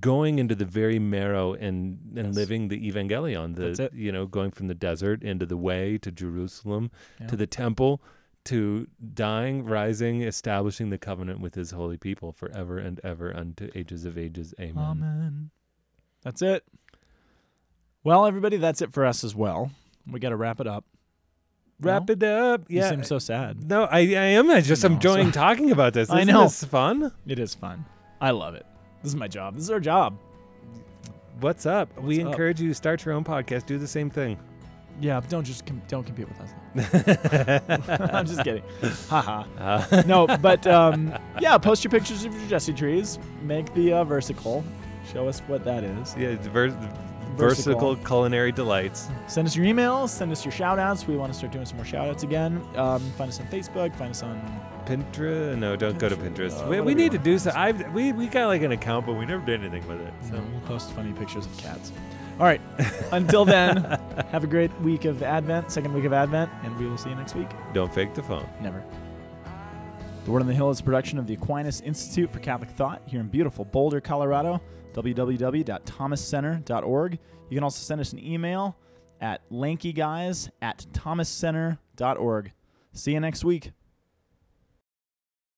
[0.00, 2.34] going into the very marrow and and Yes.
[2.34, 6.90] living the evangelion the you know going from the desert into the way to Jerusalem
[7.20, 7.28] Yeah.
[7.28, 8.02] to the temple
[8.46, 14.04] to dying rising establishing the covenant with his holy people forever and ever unto ages
[14.04, 15.50] of ages amen Amen.
[16.22, 16.64] That's it.
[18.02, 19.70] Well, everybody, that's it for us as well.
[20.10, 20.84] We got to wrap it up.
[21.80, 23.68] wrap it up You seem so sad.
[23.68, 24.02] no I, I
[24.38, 25.32] am I just No, enjoying sorry.
[25.56, 26.42] talking about this I Isn't know.
[26.44, 27.84] this fun It is fun.
[28.20, 28.66] I love it.
[29.02, 29.54] This is my job.
[29.54, 30.16] This is our job.
[31.40, 32.26] what's up we up?
[32.28, 34.36] encourage you to start your own podcast do the same thing
[35.00, 36.50] Yeah, but don't just com- don't compete with us.
[38.12, 38.64] I'm just kidding.
[39.08, 39.44] Haha.
[39.58, 43.18] Uh, No, but um, yeah, post your pictures of your Jesse trees.
[43.42, 44.64] Make the uh, versicle.
[45.12, 46.14] Show us what that is.
[46.18, 46.74] yeah it's vers-
[47.38, 50.10] Versicle culinary delights Send us your emails.
[50.10, 51.06] Send us your shout outs.
[51.06, 52.62] We want to start doing some more shout outs again.
[52.76, 53.94] Um, find us on Facebook.
[53.96, 54.40] Find us on.
[54.86, 55.58] Pinterest?
[55.58, 56.64] No, don't go to Pinterest.
[56.64, 57.50] Uh, we, we need to do so.
[57.50, 60.12] I we we got like an account, but we never did anything with it.
[60.22, 61.92] So So we'll post funny pictures of cats.
[62.38, 62.60] All right.
[63.12, 63.76] Until then,
[64.30, 67.16] have a great week of Advent, second week of Advent, and we will see you
[67.16, 67.48] next week.
[67.74, 68.48] don't fake the phone.
[68.62, 68.82] Never.
[70.24, 73.00] The Word on the Hill is a production of the Aquinas Institute for Catholic Thought
[73.06, 74.60] here in beautiful Boulder, Colorado.
[74.92, 77.18] www.thomascenter.org.
[77.50, 78.76] You can also send us an email
[79.20, 82.52] at lankyguys at thomascenter.org.
[82.92, 83.72] See you next week.